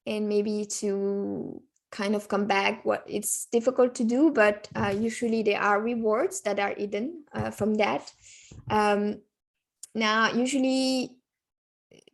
and 0.05 0.27
maybe 0.27 0.65
to 0.65 1.61
kind 1.91 2.15
of 2.15 2.27
come 2.27 2.45
back 2.45 2.83
what 2.83 3.03
it's 3.07 3.45
difficult 3.45 3.95
to 3.95 4.03
do 4.03 4.29
but 4.29 4.67
uh, 4.75 4.89
usually 4.89 5.41
there 5.43 5.61
are 5.61 5.81
rewards 5.81 6.41
that 6.41 6.59
are 6.59 6.73
hidden 6.75 7.23
uh, 7.33 7.49
from 7.49 7.75
that. 7.75 8.11
Um, 8.69 9.21
now 9.93 10.31
usually 10.33 11.11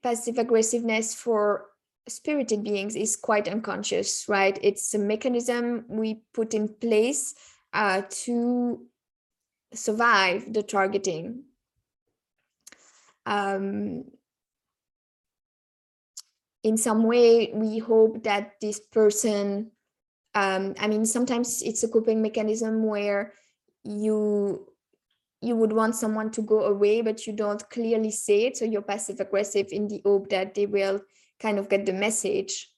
passive 0.04 0.38
aggressiveness 0.38 1.16
for 1.16 1.66
spirited 2.08 2.64
beings 2.64 2.96
is 2.96 3.16
quite 3.16 3.48
unconscious 3.48 4.26
right? 4.28 4.58
It's 4.62 4.94
a 4.94 5.00
mechanism 5.00 5.86
we 5.88 6.22
put 6.34 6.54
in 6.54 6.68
place 6.68 7.34
uh, 7.74 8.04
to 8.24 8.86
survive 9.74 10.52
the 10.52 10.64
targeting. 10.64 11.44
Um, 13.26 14.06
in 16.64 16.78
some 16.78 17.04
way, 17.04 17.52
we 17.54 17.80
hope 17.80 18.24
that 18.24 18.54
this 18.62 18.80
person, 18.80 19.72
um, 20.36 20.76
I 20.80 20.88
mean, 20.88 21.06
sometimes 21.06 21.62
it's 21.62 21.84
a 21.84 21.88
coping 21.88 22.22
mechanism 22.22 22.84
where 22.84 23.34
you 23.84 24.68
you 25.44 25.56
would 25.56 25.74
want 25.74 25.96
someone 25.96 26.30
to 26.30 26.44
go 26.44 26.66
away, 26.66 27.02
but 27.02 27.26
you 27.26 27.34
don't 27.34 27.68
clearly 27.72 28.12
say 28.12 28.44
it. 28.44 28.58
So 28.58 28.66
you're 28.66 28.84
passive 28.84 29.20
aggressive 29.20 29.68
in 29.72 29.88
the 29.88 30.00
hope 30.06 30.30
that 30.30 30.54
they 30.54 30.68
will 30.68 31.02
kind 31.40 31.58
of 31.58 31.68
get 31.68 31.88
the 31.88 31.94
message. 31.94 32.70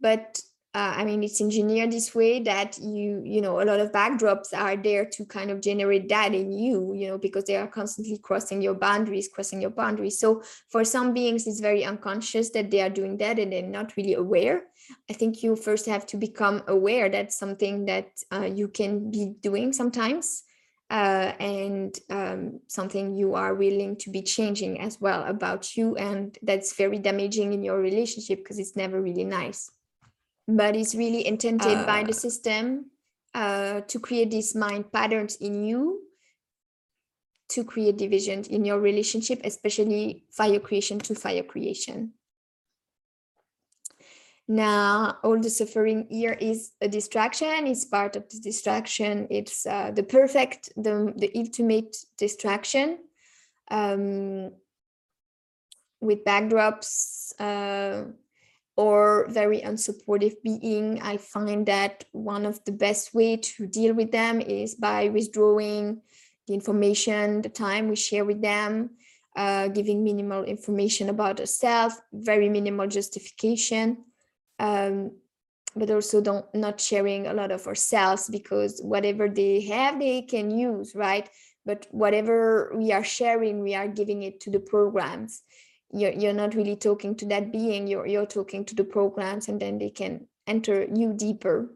But 0.00 0.40
uh, 0.74 0.94
I 0.96 1.04
mean, 1.04 1.22
it's 1.22 1.42
engineered 1.42 1.92
this 1.92 2.14
way 2.14 2.40
that 2.44 2.78
you, 2.78 3.20
you 3.26 3.42
know, 3.42 3.60
a 3.60 3.64
lot 3.64 3.78
of 3.78 3.92
backdrops 3.92 4.56
are 4.56 4.74
there 4.74 5.04
to 5.04 5.26
kind 5.26 5.50
of 5.50 5.60
generate 5.60 6.08
that 6.08 6.34
in 6.34 6.50
you, 6.50 6.94
you 6.94 7.08
know, 7.08 7.18
because 7.18 7.44
they 7.44 7.56
are 7.56 7.66
constantly 7.66 8.16
crossing 8.16 8.62
your 8.62 8.72
boundaries, 8.72 9.28
crossing 9.28 9.60
your 9.60 9.70
boundaries. 9.70 10.18
So 10.18 10.42
for 10.70 10.82
some 10.82 11.12
beings, 11.12 11.46
it's 11.46 11.60
very 11.60 11.84
unconscious 11.84 12.48
that 12.50 12.70
they 12.70 12.80
are 12.80 12.88
doing 12.88 13.18
that 13.18 13.38
and 13.38 13.52
they're 13.52 13.62
not 13.62 13.94
really 13.98 14.14
aware. 14.14 14.62
I 15.10 15.12
think 15.12 15.42
you 15.42 15.56
first 15.56 15.84
have 15.86 16.06
to 16.06 16.16
become 16.16 16.62
aware 16.66 17.10
that's 17.10 17.36
something 17.36 17.84
that 17.84 18.08
uh, 18.32 18.46
you 18.46 18.68
can 18.68 19.10
be 19.10 19.34
doing 19.42 19.74
sometimes. 19.74 20.44
Uh, 20.88 21.32
and 21.40 21.98
um, 22.10 22.60
something 22.66 23.14
you 23.14 23.34
are 23.34 23.54
willing 23.54 23.96
to 23.96 24.10
be 24.10 24.20
changing 24.20 24.78
as 24.78 25.00
well 25.00 25.24
about 25.24 25.74
you. 25.74 25.96
And 25.96 26.36
that's 26.42 26.76
very 26.76 26.98
damaging 26.98 27.54
in 27.54 27.62
your 27.62 27.78
relationship 27.78 28.40
because 28.40 28.58
it's 28.58 28.76
never 28.76 29.00
really 29.00 29.24
nice 29.24 29.70
but 30.48 30.76
it's 30.76 30.94
really 30.94 31.26
intended 31.26 31.78
uh, 31.78 31.86
by 31.86 32.02
the 32.02 32.10
uh. 32.10 32.14
system 32.14 32.90
uh, 33.34 33.80
to 33.82 33.98
create 33.98 34.30
these 34.30 34.54
mind 34.54 34.92
patterns 34.92 35.36
in 35.36 35.64
you 35.64 36.00
to 37.48 37.64
create 37.64 37.98
divisions 37.98 38.48
in 38.48 38.64
your 38.64 38.80
relationship, 38.80 39.40
especially 39.44 40.24
fire 40.30 40.58
creation 40.58 40.98
to 40.98 41.14
fire 41.14 41.42
creation. 41.42 42.12
Now, 44.48 45.18
all 45.22 45.38
the 45.38 45.50
suffering 45.50 46.06
here 46.10 46.32
is 46.32 46.72
a 46.80 46.88
distraction. 46.88 47.66
It's 47.66 47.84
part 47.84 48.16
of 48.16 48.28
the 48.28 48.40
distraction. 48.40 49.28
It's 49.30 49.66
uh, 49.66 49.92
the 49.92 50.02
perfect, 50.02 50.70
the, 50.76 51.12
the 51.16 51.30
ultimate 51.36 51.96
distraction 52.18 52.98
um, 53.70 54.52
with 56.00 56.24
backdrops, 56.24 57.32
uh, 57.38 58.10
or 58.76 59.26
very 59.28 59.60
unsupportive 59.60 60.34
being, 60.42 61.00
I 61.02 61.18
find 61.18 61.66
that 61.66 62.04
one 62.12 62.46
of 62.46 62.64
the 62.64 62.72
best 62.72 63.14
way 63.14 63.36
to 63.36 63.66
deal 63.66 63.94
with 63.94 64.12
them 64.12 64.40
is 64.40 64.74
by 64.74 65.08
withdrawing 65.08 66.00
the 66.46 66.54
information, 66.54 67.42
the 67.42 67.48
time 67.48 67.88
we 67.88 67.96
share 67.96 68.24
with 68.24 68.40
them, 68.40 68.90
uh, 69.36 69.68
giving 69.68 70.02
minimal 70.02 70.44
information 70.44 71.10
about 71.10 71.38
ourselves, 71.40 72.00
very 72.12 72.48
minimal 72.48 72.86
justification, 72.86 74.04
um, 74.58 75.12
but 75.76 75.90
also 75.90 76.20
don't 76.20 76.46
not 76.54 76.80
sharing 76.80 77.26
a 77.26 77.34
lot 77.34 77.50
of 77.50 77.66
ourselves 77.66 78.28
because 78.28 78.80
whatever 78.82 79.28
they 79.28 79.60
have, 79.62 79.98
they 79.98 80.22
can 80.22 80.50
use, 80.50 80.94
right? 80.94 81.28
But 81.64 81.86
whatever 81.90 82.72
we 82.74 82.92
are 82.92 83.04
sharing, 83.04 83.60
we 83.60 83.74
are 83.74 83.88
giving 83.88 84.22
it 84.22 84.40
to 84.40 84.50
the 84.50 84.60
programs 84.60 85.42
you're, 85.92 86.12
you're 86.12 86.32
not 86.32 86.54
really 86.54 86.76
talking 86.76 87.14
to 87.14 87.26
that 87.26 87.52
being 87.52 87.86
you're 87.86 88.06
you're 88.06 88.26
talking 88.26 88.64
to 88.64 88.74
the 88.74 88.84
programs 88.84 89.48
and 89.48 89.60
then 89.60 89.78
they 89.78 89.90
can 89.90 90.26
enter 90.46 90.86
you 90.92 91.12
deeper 91.12 91.68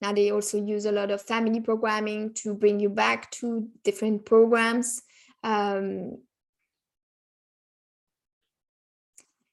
now 0.00 0.12
they 0.12 0.30
also 0.30 0.62
use 0.62 0.86
a 0.86 0.92
lot 0.92 1.10
of 1.10 1.22
family 1.22 1.60
programming 1.60 2.32
to 2.34 2.54
bring 2.54 2.78
you 2.78 2.88
back 2.88 3.30
to 3.32 3.68
different 3.82 4.24
programs. 4.24 5.02
Um, 5.42 6.18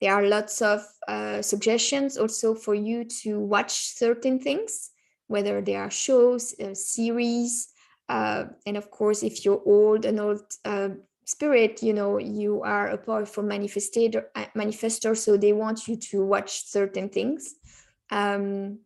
there 0.02 0.14
are 0.14 0.28
lots 0.28 0.62
of 0.62 0.86
uh, 1.08 1.42
suggestions 1.42 2.18
also 2.18 2.54
for 2.56 2.76
you 2.76 3.06
to 3.24 3.40
watch 3.40 3.96
certain 3.96 4.40
things, 4.40 4.92
whether 5.28 5.62
they 5.62 5.76
are 5.76 5.90
shows, 5.90 6.54
uh, 6.60 6.74
series, 6.74 7.73
uh, 8.10 8.46
and 8.66 8.78
of 8.78 8.92
course, 8.92 9.24
if 9.24 9.46
you're 9.46 9.62
old, 9.66 10.06
an 10.06 10.20
old 10.20 10.42
uh, 10.66 10.90
spirit, 11.26 11.82
you 11.82 11.94
know, 11.94 12.18
you 12.18 12.62
are 12.62 12.90
a 12.90 12.98
powerful 12.98 13.44
manifestator, 13.44 14.26
uh, 14.36 14.46
manifester, 14.56 15.16
so 15.16 15.38
they 15.38 15.54
want 15.54 15.88
you 15.88 15.96
to 15.96 16.24
watch 16.24 16.66
certain 16.66 17.10
things. 17.10 17.56
Um, 18.12 18.80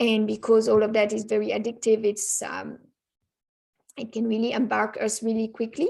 and 0.00 0.26
because 0.26 0.68
all 0.68 0.82
of 0.82 0.92
that 0.94 1.12
is 1.12 1.24
very 1.24 1.48
addictive, 1.48 2.04
it's 2.04 2.42
um, 2.42 2.78
it 3.96 4.12
can 4.12 4.26
really 4.26 4.52
embark 4.52 4.96
us 5.00 5.22
really 5.22 5.48
quickly. 5.48 5.88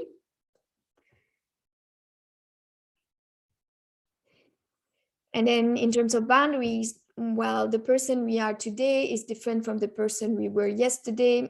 And 5.33 5.49
then 5.49 5.77
in 5.77 5.93
terms 5.93 6.15
of 6.15 6.29
boundaries, 6.29 6.99
well, 7.37 7.69
the 7.69 7.79
person 7.79 8.25
we 8.25 8.39
are 8.39 8.55
today 8.55 9.05
is 9.05 9.25
different 9.25 9.65
from 9.65 9.79
the 9.79 9.89
person 9.89 10.37
we 10.37 10.49
were 10.49 10.67
yesterday, 10.67 11.49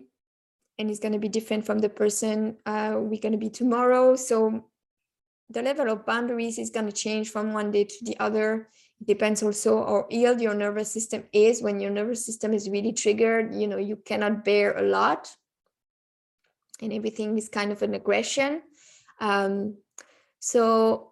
and 0.79 0.91
it's 0.91 1.01
going 1.01 1.13
to 1.13 1.19
be 1.19 1.29
different 1.29 1.67
from 1.67 1.79
the 1.79 1.89
person 1.89 2.57
uh, 2.67 2.95
we're 2.97 3.21
going 3.21 3.33
to 3.33 3.39
be 3.39 3.51
tomorrow. 3.51 4.17
So 4.17 4.65
the 5.51 5.63
level 5.63 5.91
of 5.91 6.07
boundaries 6.07 6.59
is 6.59 6.71
going 6.71 6.87
to 6.87 6.93
change 6.93 7.31
from 7.31 7.53
one 7.53 7.71
day 7.71 7.85
to 7.85 8.05
the 8.05 8.19
other. 8.19 8.69
It 9.01 9.07
depends 9.07 9.43
also 9.43 9.85
how 9.85 10.07
ill 10.11 10.41
your 10.41 10.55
nervous 10.55 10.91
system 10.91 11.25
is. 11.33 11.63
When 11.63 11.81
your 11.81 11.91
nervous 11.91 12.25
system 12.25 12.55
is 12.55 12.71
really 12.71 12.93
triggered, 12.93 13.55
you 13.55 13.67
know, 13.67 13.79
you 13.79 13.97
cannot 13.97 14.45
bear 14.45 14.77
a 14.79 14.83
lot 14.83 15.35
and 16.81 16.93
everything 16.93 17.39
is 17.39 17.49
kind 17.49 17.73
of 17.73 17.83
an 17.83 17.95
aggression. 17.95 18.63
Um, 19.21 19.77
so 20.41 21.12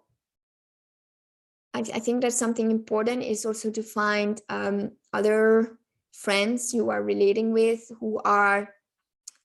I, 1.73 1.79
I 1.79 1.99
think 1.99 2.21
that 2.21 2.33
something 2.33 2.69
important 2.69 3.23
is 3.23 3.45
also 3.45 3.71
to 3.71 3.83
find 3.83 4.41
um, 4.49 4.91
other 5.13 5.77
friends 6.11 6.73
you 6.73 6.89
are 6.89 7.01
relating 7.01 7.53
with 7.53 7.89
who 7.99 8.19
are 8.23 8.73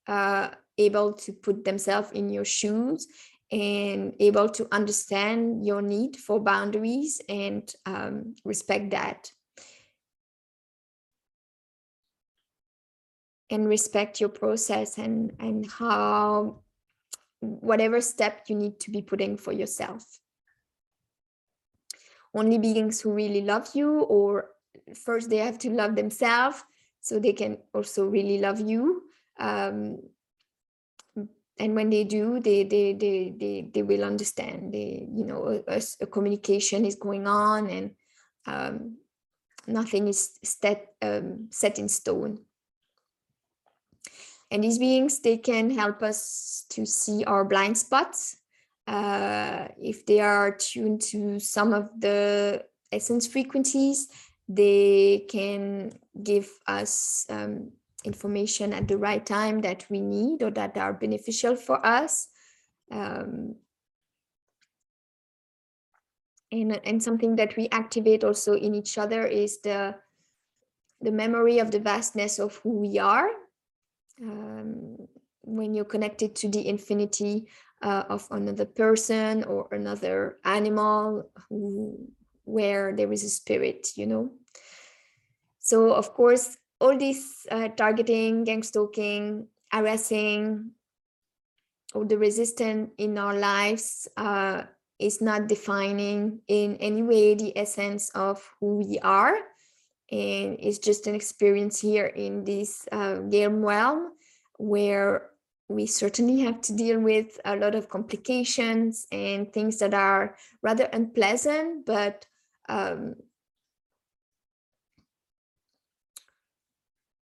uh, 0.07 0.49
able 0.77 1.13
to 1.13 1.33
put 1.33 1.63
themselves 1.63 2.11
in 2.11 2.29
your 2.29 2.45
shoes 2.45 3.07
and 3.51 4.13
able 4.19 4.49
to 4.49 4.67
understand 4.73 5.65
your 5.65 5.81
need 5.81 6.17
for 6.17 6.39
boundaries 6.39 7.21
and 7.29 7.71
um, 7.85 8.35
respect 8.43 8.91
that. 8.91 9.31
And 13.49 13.69
respect 13.69 14.19
your 14.19 14.29
process 14.29 14.97
and, 14.97 15.31
and 15.39 15.65
how, 15.71 16.63
whatever 17.39 18.01
step 18.01 18.43
you 18.49 18.55
need 18.55 18.81
to 18.81 18.91
be 18.91 19.01
putting 19.01 19.37
for 19.37 19.53
yourself 19.53 20.19
only 22.37 22.57
beings 22.57 23.01
who 23.01 23.11
really 23.11 23.41
love 23.41 23.69
you 23.73 24.01
or 24.01 24.49
first 24.95 25.29
they 25.29 25.37
have 25.37 25.57
to 25.59 25.69
love 25.69 25.95
themselves 25.95 26.63
so 27.01 27.19
they 27.19 27.33
can 27.33 27.57
also 27.73 28.05
really 28.05 28.39
love 28.39 28.59
you. 28.59 29.03
Um, 29.39 29.99
and 31.59 31.73
when 31.75 31.89
they 31.89 32.03
do 32.03 32.39
they 32.39 32.63
they 32.63 32.93
they 32.93 33.33
they, 33.37 33.69
they 33.73 33.83
will 33.83 34.03
understand. 34.03 34.73
They 34.73 35.07
you 35.11 35.25
know 35.25 35.63
a, 35.67 35.81
a 36.01 36.07
communication 36.07 36.85
is 36.85 36.95
going 36.95 37.27
on 37.27 37.69
and 37.69 37.95
um, 38.45 38.97
nothing 39.65 40.07
is 40.07 40.37
set 40.43 40.93
um, 41.01 41.47
set 41.51 41.79
in 41.79 41.89
stone. 41.89 42.39
And 44.49 44.63
these 44.63 44.77
beings 44.77 45.19
they 45.19 45.37
can 45.37 45.71
help 45.71 46.03
us 46.03 46.65
to 46.69 46.85
see 46.85 47.23
our 47.25 47.43
blind 47.43 47.77
spots 47.77 48.36
uh, 48.87 49.67
if 49.81 50.05
they 50.05 50.21
are 50.21 50.55
tuned 50.55 51.01
to 51.01 51.39
some 51.39 51.73
of 51.73 51.89
the 51.99 52.63
essence 52.91 53.27
frequencies, 53.27 54.07
they 54.47 55.25
can 55.29 55.91
give 56.23 56.49
us 56.67 57.25
um, 57.29 57.71
information 58.05 58.73
at 58.73 58.87
the 58.87 58.97
right 58.97 59.25
time 59.25 59.59
that 59.61 59.85
we 59.89 59.99
need 59.99 60.41
or 60.41 60.51
that 60.51 60.77
are 60.77 60.93
beneficial 60.93 61.55
for 61.55 61.85
us. 61.85 62.29
Um, 62.89 63.55
and, 66.49 66.79
and 66.85 67.03
something 67.03 67.35
that 67.35 67.57
we 67.57 67.67
activate 67.73 68.23
also 68.23 68.53
in 68.53 68.73
each 68.73 68.97
other 68.97 69.27
is 69.27 69.59
the, 69.61 69.95
the 71.01 71.11
memory 71.11 71.59
of 71.59 71.71
the 71.71 71.79
vastness 71.79 72.39
of 72.39 72.55
who 72.63 72.79
we 72.79 72.97
are. 72.99 73.29
Um, 74.21 75.07
when 75.43 75.73
you're 75.73 75.85
connected 75.85 76.35
to 76.35 76.49
the 76.49 76.67
infinity 76.67 77.47
uh, 77.81 78.03
of 78.09 78.27
another 78.31 78.65
person 78.65 79.43
or 79.43 79.67
another 79.71 80.37
animal 80.45 81.29
who, 81.49 82.07
where 82.45 82.95
there 82.95 83.11
is 83.11 83.23
a 83.23 83.29
spirit, 83.29 83.89
you 83.95 84.05
know. 84.05 84.31
So 85.59 85.91
of 85.93 86.13
course, 86.13 86.57
all 86.79 86.97
this 86.97 87.45
uh, 87.51 87.69
targeting, 87.69 88.43
gang 88.43 88.63
stalking, 88.63 89.47
harassing, 89.71 90.71
or 91.93 92.05
the 92.05 92.17
resistance 92.17 92.91
in 92.97 93.17
our 93.17 93.35
lives 93.35 94.07
uh, 94.17 94.63
is 94.99 95.21
not 95.21 95.47
defining 95.47 96.39
in 96.47 96.75
any 96.77 97.01
way 97.01 97.35
the 97.35 97.57
essence 97.57 98.09
of 98.11 98.49
who 98.59 98.77
we 98.77 98.99
are. 98.99 99.35
And 100.09 100.57
it's 100.59 100.79
just 100.79 101.07
an 101.07 101.15
experience 101.15 101.81
here 101.81 102.05
in 102.05 102.45
this 102.45 102.87
uh, 102.91 103.15
game 103.27 103.63
realm 103.63 104.13
where 104.57 105.29
we 105.69 105.85
certainly 105.85 106.39
have 106.39 106.61
to 106.61 106.73
deal 106.73 106.99
with 106.99 107.39
a 107.43 107.55
lot 107.55 107.75
of 107.75 107.89
complications 107.89 109.05
and 109.11 109.51
things 109.51 109.79
that 109.79 109.93
are 109.93 110.35
rather 110.61 110.85
unpleasant, 110.85 111.85
but 111.85 112.25
um, 112.69 113.15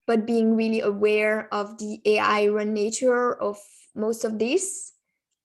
but 0.06 0.26
being 0.26 0.56
really 0.56 0.82
aware 0.82 1.48
of 1.54 1.78
the 1.78 2.02
AI 2.06 2.48
run 2.48 2.74
nature 2.74 3.34
of 3.41 3.58
most 3.96 4.26
of 4.26 4.38
this. 4.38 4.91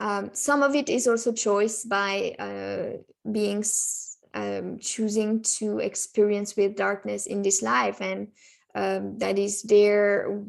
Um, 0.00 0.30
some 0.32 0.62
of 0.62 0.74
it 0.74 0.88
is 0.88 1.06
also 1.06 1.32
choice 1.32 1.84
by 1.84 2.34
uh, 2.38 3.30
beings 3.30 4.16
um, 4.34 4.78
choosing 4.78 5.42
to 5.58 5.78
experience 5.78 6.56
with 6.56 6.76
darkness 6.76 7.26
in 7.26 7.42
this 7.42 7.62
life 7.62 8.00
and 8.00 8.28
um, 8.74 9.18
that 9.18 9.38
is 9.38 9.62
their 9.62 10.42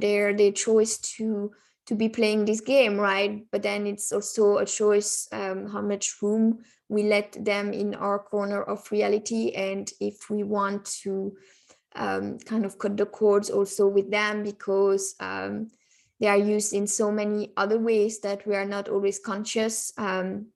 their 0.00 0.34
their 0.34 0.52
choice 0.52 0.98
to 0.98 1.52
to 1.86 1.94
be 1.94 2.08
playing 2.08 2.44
this 2.44 2.60
game 2.60 2.96
right? 2.96 3.44
But 3.50 3.62
then 3.62 3.86
it's 3.86 4.12
also 4.12 4.58
a 4.58 4.66
choice 4.66 5.28
um, 5.32 5.68
how 5.68 5.82
much 5.82 6.22
room 6.22 6.60
we 6.88 7.02
let 7.02 7.36
them 7.44 7.72
in 7.72 7.94
our 7.94 8.18
corner 8.18 8.62
of 8.62 8.90
reality. 8.90 9.52
And 9.52 9.90
if 10.00 10.30
we 10.30 10.42
want 10.42 10.84
to 11.02 11.36
um, 11.94 12.38
kind 12.38 12.64
of 12.64 12.78
cut 12.78 12.96
the 12.96 13.06
cords 13.06 13.50
also 13.50 13.86
with 13.86 14.10
them 14.10 14.42
because 14.42 15.14
um, 15.20 15.70
they 16.20 16.26
are 16.26 16.38
used 16.38 16.72
in 16.72 16.86
so 16.86 17.10
many 17.10 17.52
other 17.56 17.78
ways 17.78 18.20
that 18.20 18.46
we 18.46 18.54
are 18.54 18.64
not 18.64 18.88
always 18.88 19.18
conscious 19.18 19.92
um, 19.98 20.46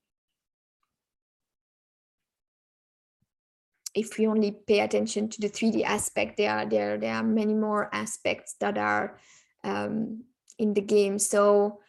if 3.95 4.17
we 4.17 4.27
only 4.27 4.51
pay 4.51 4.81
attention 4.81 5.29
to 5.29 5.41
the 5.41 5.49
3D 5.49 5.83
aspect, 5.83 6.37
there 6.37 6.51
are 6.51 6.65
there 6.65 6.97
there 6.97 7.15
are 7.15 7.23
many 7.23 7.53
more 7.53 7.89
aspects 7.93 8.55
that 8.59 8.77
are 8.77 9.17
um, 9.63 10.23
in 10.57 10.73
the 10.73 10.81
game. 10.81 11.19
So, 11.19 11.79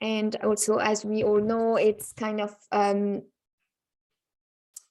and 0.00 0.36
also 0.44 0.76
as 0.76 1.04
we 1.04 1.24
all 1.24 1.40
know, 1.40 1.76
it's 1.76 2.12
kind 2.12 2.40
of 2.40 2.54
um, 2.70 3.22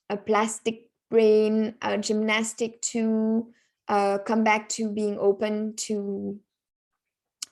a 0.10 0.18
plastic 0.18 0.90
brain, 1.10 1.76
a 1.82 1.98
gymnastic 1.98 2.82
to 2.82 3.48
uh, 3.88 4.18
come 4.20 4.44
back 4.44 4.70
to 4.70 4.90
being 4.90 5.18
open 5.20 5.76
to 5.76 6.40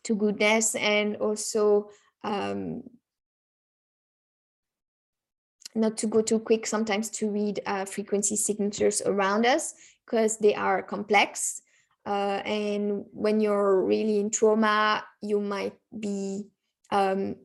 to 0.03 0.15
goodness 0.15 0.75
and 0.75 1.15
also 1.17 1.89
um, 2.23 2.83
not 5.75 5.97
to 5.97 6.07
go 6.07 6.21
too 6.21 6.39
quick 6.39 6.65
sometimes 6.65 7.09
to 7.09 7.29
read 7.29 7.59
uh, 7.65 7.85
frequency 7.85 8.35
signatures 8.35 9.01
around 9.05 9.45
us 9.45 9.73
because 10.05 10.37
they 10.37 10.53
are 10.55 10.83
complex. 10.83 11.61
Uh, 12.05 12.41
and 12.45 13.05
when 13.11 13.39
you're 13.39 13.81
really 13.81 14.19
in 14.19 14.29
trauma, 14.29 15.03
you 15.21 15.39
might 15.39 15.73
be 15.97 16.43
um, 16.91 17.35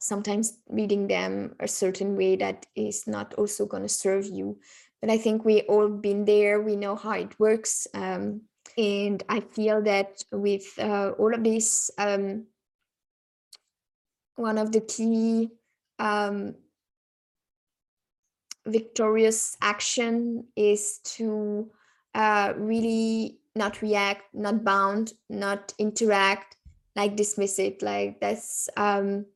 sometimes 0.00 0.58
reading 0.68 1.06
them 1.06 1.54
a 1.60 1.68
certain 1.68 2.16
way 2.16 2.36
that 2.36 2.66
is 2.74 3.06
not 3.06 3.34
also 3.34 3.66
going 3.66 3.82
to 3.82 3.88
serve 3.88 4.26
you. 4.26 4.58
But 5.00 5.10
I 5.10 5.18
think 5.18 5.44
we 5.44 5.62
all 5.62 5.88
been 5.88 6.24
there. 6.24 6.60
We 6.60 6.76
know 6.76 6.96
how 6.96 7.12
it 7.12 7.38
works. 7.38 7.86
Um, 7.94 8.42
and 8.76 9.22
I 9.28 9.40
feel 9.40 9.82
that 9.82 10.22
with 10.32 10.64
uh, 10.78 11.10
all 11.18 11.34
of 11.34 11.44
this, 11.44 11.90
um, 11.98 12.46
one 14.36 14.58
of 14.58 14.72
the 14.72 14.80
key 14.80 15.50
um, 15.98 16.54
victorious 18.66 19.56
action 19.60 20.44
is 20.56 20.98
to 21.04 21.70
uh, 22.14 22.52
really 22.56 23.38
not 23.56 23.82
react, 23.82 24.22
not 24.34 24.64
bound, 24.64 25.12
not 25.28 25.72
interact, 25.78 26.56
like 26.96 27.16
dismiss 27.16 27.58
it. 27.58 27.82
Like 27.82 28.20
that's 28.20 28.68
um, 28.76 29.26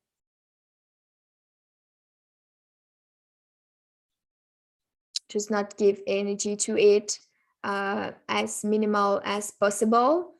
just 5.28 5.50
not 5.50 5.76
give 5.76 6.00
energy 6.06 6.56
to 6.56 6.78
it 6.78 7.18
uh, 7.64 8.12
as 8.28 8.64
minimal 8.64 9.20
as 9.24 9.50
possible. 9.50 10.32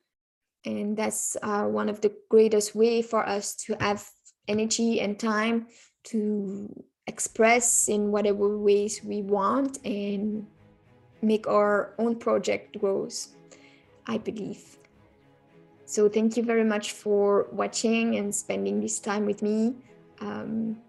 And 0.64 0.96
that's 0.96 1.36
uh, 1.42 1.64
one 1.64 1.88
of 1.88 2.00
the 2.00 2.14
greatest 2.30 2.74
way 2.74 3.02
for 3.02 3.26
us 3.26 3.54
to 3.66 3.76
have 3.80 4.08
energy 4.48 5.00
and 5.00 5.18
time 5.18 5.66
to 6.04 6.84
express 7.06 7.88
in 7.88 8.10
whatever 8.10 8.56
ways 8.56 9.02
we 9.04 9.22
want 9.22 9.78
and 9.84 10.46
make 11.22 11.46
our 11.46 11.94
own 11.98 12.16
project 12.16 12.78
grows, 12.78 13.28
I 14.06 14.18
believe. 14.18 14.78
So 15.86 16.08
thank 16.08 16.36
you 16.36 16.42
very 16.42 16.64
much 16.64 16.92
for 16.92 17.46
watching 17.52 18.16
and 18.16 18.34
spending 18.34 18.80
this 18.80 18.98
time 18.98 19.26
with 19.26 19.42
me. 19.42 19.74
Um, 20.20 20.80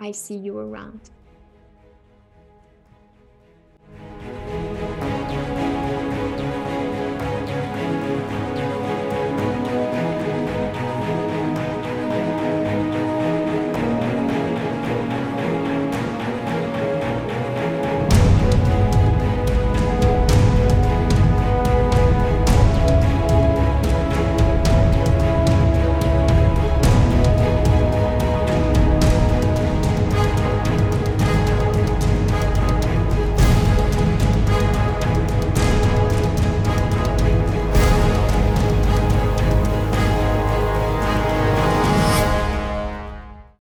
I 0.00 0.12
see 0.12 0.36
you 0.36 0.58
around. 0.58 1.10